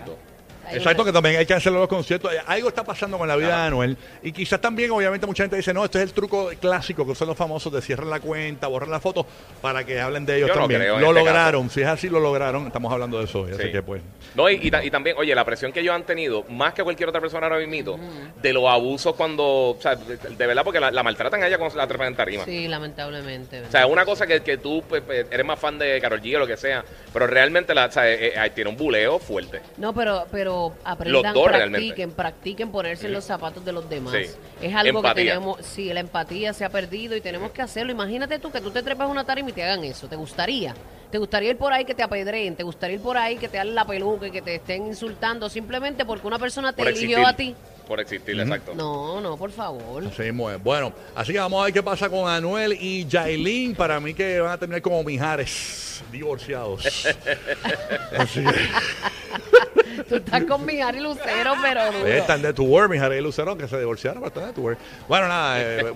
Exacto, 0.70 1.04
que 1.04 1.12
también 1.12 1.36
hay 1.36 1.46
que 1.46 1.54
hacerlo 1.54 1.80
los 1.80 1.88
conciertos. 1.88 2.30
Algo 2.46 2.68
está 2.68 2.84
pasando 2.84 3.18
con 3.18 3.26
la 3.28 3.36
vida 3.36 3.48
de 3.48 3.66
Anuel. 3.66 3.96
Y 4.22 4.32
quizás 4.32 4.60
también, 4.60 4.90
obviamente, 4.90 5.26
mucha 5.26 5.42
gente 5.42 5.56
dice, 5.56 5.74
no, 5.74 5.84
este 5.84 5.98
es 5.98 6.04
el 6.04 6.12
truco 6.12 6.50
clásico 6.60 7.04
que 7.04 7.12
usan 7.12 7.28
los 7.28 7.36
famosos 7.36 7.72
de 7.72 7.82
cierran 7.82 8.08
la 8.10 8.20
cuenta, 8.20 8.68
borran 8.68 8.90
la 8.90 9.00
foto, 9.00 9.26
para 9.60 9.84
que 9.84 10.00
hablen 10.00 10.24
de 10.24 10.36
ellos 10.36 10.48
Yo 10.48 10.54
no 10.54 10.60
también. 10.62 10.86
lo 10.88 10.94
este 10.96 11.12
lograron. 11.12 11.68
Si 11.70 11.80
es 11.82 11.86
así, 11.88 12.08
lo 12.08 12.20
lograron. 12.20 12.66
Estamos 12.66 12.92
hablando 12.92 13.18
de 13.18 13.24
eso 13.24 13.40
hoy. 13.42 13.52
Así 13.52 13.62
Sí. 13.64 13.72
que, 13.72 13.82
pues. 13.82 14.02
No, 14.34 14.48
y, 14.48 14.58
y 14.62 14.70
ta- 14.70 14.82
y 14.84 14.90
también, 14.90 15.16
oye, 15.18 15.34
la 15.34 15.44
presión 15.44 15.72
que 15.72 15.80
ellos 15.80 15.94
han 15.94 16.04
tenido, 16.04 16.44
más 16.48 16.72
que 16.74 16.82
cualquier 16.82 17.08
otra 17.08 17.20
persona 17.20 17.46
ahora 17.48 17.58
mismo, 17.66 17.98
de 18.40 18.52
los 18.52 18.64
abusos 18.68 19.14
cuando, 19.14 19.44
o 19.70 19.78
sea, 19.80 19.94
de, 19.96 20.16
de 20.16 20.46
verdad, 20.46 20.62
porque 20.64 20.80
la, 20.80 20.90
la 20.90 21.02
maltratan 21.02 21.42
a 21.42 21.46
ella 21.48 21.58
cuando 21.58 21.76
la 21.76 21.86
trepan 21.86 22.08
en 22.08 22.16
tarima. 22.16 22.44
Sí, 22.44 22.68
lamentablemente. 22.68 23.62
O 23.62 23.70
sea, 23.70 23.82
es 23.84 23.90
una 23.90 24.04
cosa 24.04 24.26
que, 24.26 24.40
que 24.42 24.58
tú 24.58 24.82
pues, 24.88 25.02
pues, 25.02 25.26
eres 25.30 25.44
más 25.46 25.58
fan 25.58 25.78
de 25.78 26.00
Karol 26.00 26.20
G 26.22 26.36
o 26.36 26.38
lo 26.38 26.46
que 26.46 26.56
sea, 26.56 26.84
pero 27.12 27.26
realmente 27.26 27.74
la, 27.74 27.86
o 27.86 27.90
sea, 27.92 28.08
eh, 28.10 28.32
eh, 28.34 28.50
tiene 28.54 28.70
un 28.70 28.76
buleo 28.76 29.18
fuerte. 29.18 29.60
No, 29.78 29.92
pero, 29.94 30.26
pero 30.30 30.61
aprendan, 30.84 31.34
dos 31.34 31.44
practiquen, 31.44 31.70
realmente. 31.80 32.06
practiquen 32.16 32.70
ponerse 32.70 33.06
en 33.06 33.12
los 33.12 33.24
zapatos 33.24 33.64
de 33.64 33.72
los 33.72 33.88
demás. 33.88 34.14
Sí. 34.14 34.30
Es 34.60 34.74
algo 34.74 34.98
Empatía. 34.98 35.14
que 35.24 35.28
tenemos, 35.30 35.58
sí, 35.64 35.92
la 35.92 36.00
empatía 36.00 36.52
se 36.52 36.64
ha 36.64 36.68
perdido 36.70 37.16
y 37.16 37.20
tenemos 37.20 37.50
que 37.52 37.62
hacerlo. 37.62 37.92
Imagínate 37.92 38.38
tú 38.38 38.50
que 38.50 38.60
tú 38.60 38.70
te 38.70 38.82
trepas 38.82 39.08
una 39.10 39.24
tarima 39.24 39.50
y 39.50 39.52
te 39.52 39.62
hagan 39.64 39.82
eso. 39.84 40.06
¿Te 40.08 40.16
gustaría? 40.16 40.74
¿Te 41.10 41.18
gustaría 41.18 41.50
ir 41.50 41.58
por 41.58 41.72
ahí 41.72 41.84
que 41.84 41.94
te 41.94 42.02
apedreen? 42.02 42.56
¿Te 42.56 42.62
gustaría 42.62 42.96
ir 42.96 43.02
por 43.02 43.16
ahí 43.18 43.36
que 43.36 43.48
te 43.48 43.58
hagan 43.58 43.74
la 43.74 43.84
peluca 43.86 44.26
y 44.28 44.30
que 44.30 44.40
te 44.40 44.54
estén 44.54 44.86
insultando 44.86 45.50
simplemente 45.50 46.04
porque 46.06 46.26
una 46.26 46.38
persona 46.38 46.72
te 46.72 46.78
Por 46.82 46.88
eligió 46.88 47.18
existir. 47.18 47.26
a 47.26 47.36
ti? 47.36 47.54
por 47.86 48.00
existir, 48.00 48.40
exacto. 48.40 48.74
No, 48.74 49.20
no, 49.20 49.36
por 49.36 49.50
favor. 49.50 50.04
Así. 50.06 50.30
Bueno, 50.30 50.92
así 51.14 51.32
que 51.32 51.38
vamos 51.40 51.60
a 51.60 51.64
ver 51.64 51.74
qué 51.74 51.82
pasa 51.82 52.08
con 52.08 52.26
Anuel 52.26 52.72
y 52.80 53.06
Jailin. 53.10 53.74
Para 53.74 54.00
mí 54.00 54.14
que 54.14 54.40
van 54.40 54.52
a 54.52 54.56
terminar 54.56 54.80
como 54.80 55.02
Mijares, 55.04 56.02
divorciados. 56.10 56.86
Así 58.16 58.42
que, 58.42 59.81
Tú 60.08 60.16
estás 60.16 60.44
con 60.44 60.64
mi 60.64 60.80
Ari 60.80 61.00
Lucero, 61.00 61.54
pero 61.62 61.80
están 62.06 62.42
de 62.42 62.52
tour, 62.52 62.88
Mijares 62.88 63.18
y 63.18 63.22
Lucero, 63.22 63.56
que 63.56 63.66
se 63.68 63.78
divorciaron, 63.78 64.22
pero 64.22 64.28
están 64.28 64.46
de 64.46 64.52
tour. 64.52 64.76
Bueno, 65.08 65.28
nada, 65.28 65.60
eh, 65.60 65.94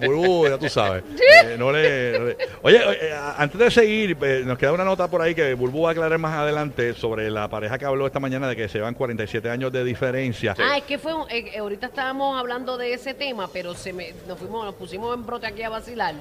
ya 0.48 0.58
tú 0.58 0.68
sabes. 0.68 1.02
Eh, 1.46 1.56
no 1.58 1.70
le, 1.70 2.18
no 2.18 2.24
le- 2.26 2.36
Oye, 2.62 2.78
eh, 2.78 3.14
antes 3.36 3.58
de 3.58 3.70
seguir, 3.70 4.16
eh, 4.22 4.42
nos 4.44 4.56
queda 4.58 4.72
una 4.72 4.84
nota 4.84 5.08
por 5.08 5.20
ahí 5.20 5.34
que 5.34 5.54
Burbu 5.54 5.82
va 5.82 5.90
a 5.90 5.92
aclarar 5.92 6.18
más 6.18 6.34
adelante 6.34 6.94
sobre 6.94 7.30
la 7.30 7.48
pareja 7.48 7.78
que 7.78 7.84
habló 7.84 8.06
esta 8.06 8.20
mañana 8.20 8.48
de 8.48 8.56
que 8.56 8.68
se 8.68 8.78
llevan 8.78 8.94
47 8.94 9.50
años 9.50 9.70
de 9.72 9.84
diferencia. 9.84 10.54
Ah, 10.58 10.78
es 10.78 10.84
que 10.84 10.98
fue, 10.98 11.12
un- 11.14 11.26
eh, 11.30 11.58
ahorita 11.58 11.86
estábamos 11.86 12.38
hablando 12.38 12.76
de 12.78 12.94
ese 12.94 13.12
tema, 13.14 13.48
pero 13.52 13.74
se 13.74 13.92
me, 13.92 14.14
nos 14.26 14.38
fuimos, 14.38 14.64
nos 14.64 14.74
pusimos 14.74 15.14
en 15.14 15.26
brote 15.26 15.46
aquí 15.46 15.62
a 15.62 15.68
vacilar 15.68 16.14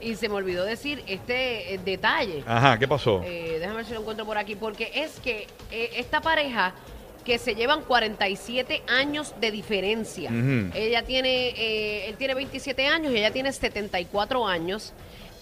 y 0.00 0.14
se 0.14 0.28
me 0.28 0.36
olvidó 0.36 0.64
decir 0.64 1.02
este 1.06 1.74
eh, 1.74 1.80
detalle. 1.84 2.44
Ajá, 2.46 2.78
¿qué 2.78 2.86
pasó? 2.88 3.22
Eh, 3.24 3.56
déjame 3.58 3.78
ver 3.78 3.86
si 3.86 3.92
lo 3.94 4.00
encuentro 4.00 4.24
por 4.24 4.38
aquí, 4.38 4.54
porque 4.56 4.90
es 4.94 5.18
que 5.20 5.46
eh, 5.72 5.90
esta 5.96 6.20
pareja 6.20 6.72
que 7.24 7.38
se 7.38 7.54
llevan 7.54 7.82
47 7.82 8.82
años 8.88 9.34
de 9.40 9.50
diferencia. 9.50 10.30
Ella 10.74 11.02
tiene, 11.04 11.50
eh, 11.50 12.08
él 12.08 12.16
tiene 12.16 12.34
27 12.34 12.86
años 12.86 13.12
y 13.12 13.18
ella 13.18 13.30
tiene 13.30 13.52
74 13.52 14.46
años. 14.46 14.92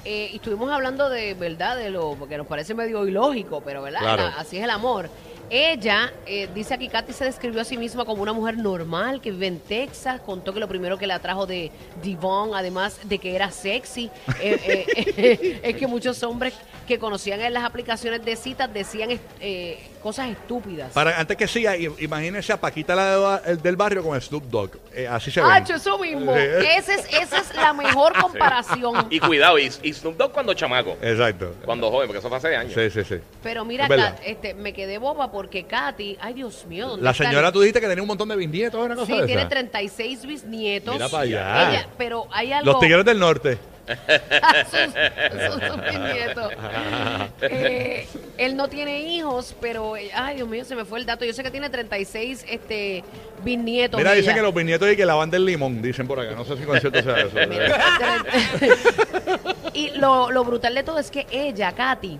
Eh, 0.04 0.30
y 0.32 0.36
estuvimos 0.36 0.70
hablando 0.70 1.10
de, 1.10 1.34
¿verdad? 1.34 1.76
De 1.76 1.90
lo, 1.90 2.14
porque 2.14 2.38
nos 2.38 2.46
parece 2.46 2.74
medio 2.74 3.06
ilógico, 3.06 3.60
pero 3.60 3.82
¿verdad? 3.82 4.00
Claro. 4.00 4.22
Así 4.36 4.56
es 4.56 4.64
el 4.64 4.70
amor. 4.70 5.10
Ella, 5.50 6.12
eh, 6.26 6.48
dice 6.54 6.74
aquí, 6.74 6.88
Katy 6.88 7.12
se 7.12 7.24
describió 7.24 7.62
a 7.62 7.64
sí 7.64 7.78
misma 7.78 8.04
como 8.04 8.22
una 8.22 8.34
mujer 8.34 8.58
normal 8.58 9.20
que 9.20 9.30
vive 9.30 9.46
en 9.46 9.60
Texas. 9.60 10.20
Contó 10.20 10.52
que 10.52 10.60
lo 10.60 10.68
primero 10.68 10.98
que 10.98 11.06
la 11.06 11.16
atrajo 11.16 11.46
de 11.46 11.70
Devon, 12.02 12.54
además 12.54 13.00
de 13.04 13.18
que 13.18 13.34
era 13.34 13.50
sexy, 13.50 14.10
eh, 14.40 14.86
eh, 14.96 15.60
es 15.62 15.76
que 15.76 15.86
muchos 15.86 16.22
hombres 16.22 16.52
que 16.86 16.98
conocían 16.98 17.40
en 17.40 17.54
las 17.54 17.64
aplicaciones 17.64 18.24
de 18.24 18.36
citas 18.36 18.72
decían 18.72 19.18
cosas 20.02 20.30
estúpidas. 20.30 20.92
Para, 20.92 21.18
antes 21.18 21.36
que 21.36 21.48
siga, 21.48 21.76
imagínense 21.76 22.52
a 22.52 22.60
Paquita 22.60 22.94
la 22.94 23.38
del 23.40 23.76
barrio 23.76 24.02
con 24.02 24.20
Snoop 24.20 24.44
Dogg. 24.44 24.70
Eh, 24.98 25.06
así 25.06 25.30
se 25.30 25.40
ve. 25.40 25.46
¡Hacho, 25.48 25.74
eso 25.76 25.96
mismo! 25.98 26.34
Sí. 26.34 26.40
Esa 26.76 26.94
es, 26.94 27.06
esa 27.12 27.38
es 27.38 27.54
la 27.54 27.72
mejor 27.72 28.12
comparación. 28.20 29.06
Y 29.10 29.20
cuidado, 29.20 29.56
y, 29.58 29.70
y 29.82 29.92
Snoop 29.92 30.16
Dogg 30.16 30.32
cuando 30.32 30.54
chamaco, 30.54 30.96
Exacto. 31.00 31.54
cuando 31.64 31.88
joven, 31.90 32.08
porque 32.08 32.18
eso 32.18 32.28
fue 32.28 32.38
hace 32.38 32.56
años. 32.56 32.72
Sí, 32.74 32.90
sí, 32.90 33.04
sí. 33.04 33.20
Pero 33.42 33.64
mira, 33.64 33.84
Es 33.84 33.88
verdad. 33.90 34.16
Kat, 34.16 34.22
este, 34.26 34.54
me 34.54 34.72
quedé 34.72 34.98
boba 34.98 35.30
porque 35.30 35.66
Katy, 35.66 36.18
ay 36.20 36.34
Dios 36.34 36.66
mío, 36.66 36.88
¿dónde 36.88 37.04
La 37.04 37.12
está 37.12 37.22
el- 37.24 37.30
señora, 37.30 37.52
tú 37.52 37.60
dijiste 37.60 37.80
que 37.80 37.86
tenía 37.86 38.02
un 38.02 38.08
montón 38.08 38.28
de 38.28 38.34
bisnietos, 38.36 38.84
una 38.84 38.96
cosa 38.96 39.06
Sí, 39.06 39.20
de 39.20 39.26
tiene 39.26 39.42
esa? 39.42 39.48
36 39.50 40.26
bisnietos. 40.26 40.94
Mira 40.94 41.08
para 41.08 41.22
allá. 41.22 41.70
Ella- 41.70 41.88
pero 41.96 42.26
hay 42.32 42.52
algo. 42.52 42.72
Los 42.72 42.80
tigres 42.80 43.04
del 43.04 43.20
norte. 43.20 43.56
sus, 44.68 45.54
sus- 45.54 45.62
sus 45.64 45.80
bisnietos. 45.90 46.52
Eh, 47.40 47.97
él 48.38 48.56
no 48.56 48.68
tiene 48.68 49.02
hijos, 49.02 49.54
pero 49.60 49.94
ay 50.14 50.36
Dios 50.36 50.48
mío, 50.48 50.64
se 50.64 50.74
me 50.74 50.84
fue 50.84 51.00
el 51.00 51.06
dato. 51.06 51.24
Yo 51.24 51.32
sé 51.32 51.42
que 51.42 51.50
tiene 51.50 51.68
36 51.68 52.46
este 52.48 53.04
bisnietos. 53.44 53.98
Mira, 53.98 54.12
dicen 54.12 54.34
que 54.34 54.42
los 54.42 54.54
bisnietos 54.54 54.90
y 54.90 54.96
que 54.96 55.04
la 55.04 55.14
van 55.14 55.30
del 55.30 55.44
limón, 55.44 55.82
dicen 55.82 56.06
por 56.06 56.20
acá. 56.20 56.34
No 56.34 56.44
sé 56.44 56.56
si 56.56 56.62
con 56.62 56.80
cierto 56.80 57.02
sea 57.02 57.20
eso. 57.20 57.36
Mira, 57.48 58.24
y 59.74 59.90
lo, 59.90 60.30
lo 60.30 60.44
brutal 60.44 60.74
de 60.74 60.82
todo 60.84 60.98
es 60.98 61.10
que 61.10 61.26
ella, 61.30 61.72
Katy, 61.72 62.18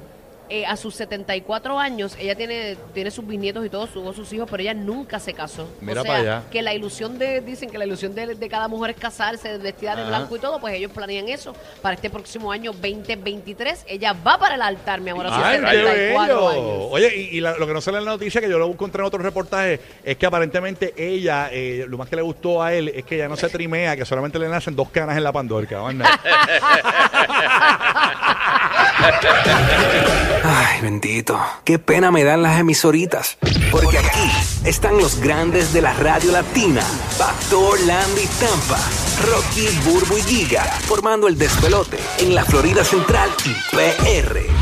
eh, 0.51 0.65
a 0.67 0.77
sus 0.77 0.95
74 0.95 1.79
años, 1.79 2.17
ella 2.19 2.35
tiene, 2.35 2.77
tiene 2.95 3.11
sus 3.11 3.27
bisnietos 3.27 3.65
y 3.65 3.71
todos 3.71 3.91
tuvo 3.93 4.13
sus 4.13 4.33
hijos, 4.33 4.49
pero 4.51 4.63
ella 4.63 4.75
nunca 4.75 5.19
se 5.21 5.33
casó. 5.35 5.69
Mira 5.81 6.01
o 6.01 6.05
sea, 6.05 6.13
pa' 6.13 6.19
allá. 6.21 6.43
que 6.51 6.63
la 6.63 6.75
ilusión 6.75 7.19
de, 7.19 7.41
dicen 7.41 7.71
que 7.71 7.79
la 7.79 7.87
ilusión 7.87 8.15
de, 8.15 8.35
de 8.35 8.49
cada 8.49 8.69
mujer 8.69 8.91
es 8.91 8.97
casarse, 8.97 9.59
vestida 9.59 9.95
de 9.97 10.03
Ajá. 10.03 10.11
blanco 10.11 10.37
y 10.37 10.39
todo, 10.39 10.61
pues 10.61 10.75
ellos 10.75 10.93
planean 10.93 11.29
eso 11.29 11.55
para 11.83 11.95
este 11.95 12.11
próximo 12.11 12.51
año 12.53 12.73
2023. 12.73 13.85
Ella 13.89 14.13
va 14.15 14.39
para 14.39 14.55
el 14.57 14.63
altar, 14.63 15.01
mi 15.01 15.11
amor, 15.11 15.27
a 15.27 15.35
sus 15.35 15.43
¡Ay, 15.45 15.61
qué 15.61 15.67
74 15.67 16.37
bello! 16.37 16.49
años. 16.49 16.89
Oye, 16.91 17.17
y, 17.17 17.37
y 17.37 17.41
la- 17.41 17.57
lo 17.59 17.67
que 17.67 17.73
no 17.75 17.81
sale 17.81 17.99
en 17.99 18.05
la 18.05 18.13
noticia, 18.13 18.41
que 18.41 18.49
yo 18.49 18.59
lo 18.59 18.67
encontré 18.67 19.01
en 19.03 19.07
otro 19.07 19.19
reportaje, 19.23 19.81
es 20.05 20.17
que 20.17 20.27
aparentemente 20.27 20.95
ella, 20.97 21.49
eh, 21.53 21.85
lo 21.89 21.99
más 21.99 22.09
que 22.09 22.17
le 22.17 22.23
gustó 22.23 22.63
a 22.63 22.73
él 22.75 22.89
es 22.89 23.05
que 23.05 23.17
ella 23.17 23.29
no 23.29 23.37
se 23.37 23.49
trimea, 23.49 23.97
que 23.97 24.05
solamente 24.05 24.39
le 24.39 24.49
nacen 24.49 24.75
dos 24.77 24.89
canas 24.91 25.17
en 25.17 25.25
la 25.25 25.33
pandorca. 25.33 25.79
Ay, 30.45 30.81
bendito. 30.83 31.39
Qué 31.65 31.79
pena 31.79 32.11
me 32.11 32.25
dan 32.25 32.43
las 32.43 32.59
emisoritas. 32.61 33.39
Porque 33.71 33.99
aquí 33.99 34.31
están 34.65 34.99
los 34.99 35.21
grandes 35.21 35.73
de 35.73 35.83
la 35.83 35.93
radio 35.95 36.33
latina. 36.33 36.83
Pastor, 37.19 37.81
Landy, 37.81 38.27
Tampa. 38.41 38.79
Rocky, 39.27 39.69
Burbu 39.85 40.17
y 40.19 40.23
Giga. 40.23 40.65
Formando 40.87 41.29
el 41.29 41.37
despelote 41.37 41.99
en 42.19 42.35
la 42.35 42.45
Florida 42.45 42.85
Central 42.85 43.31
y 43.45 43.77
PR. 43.77 44.58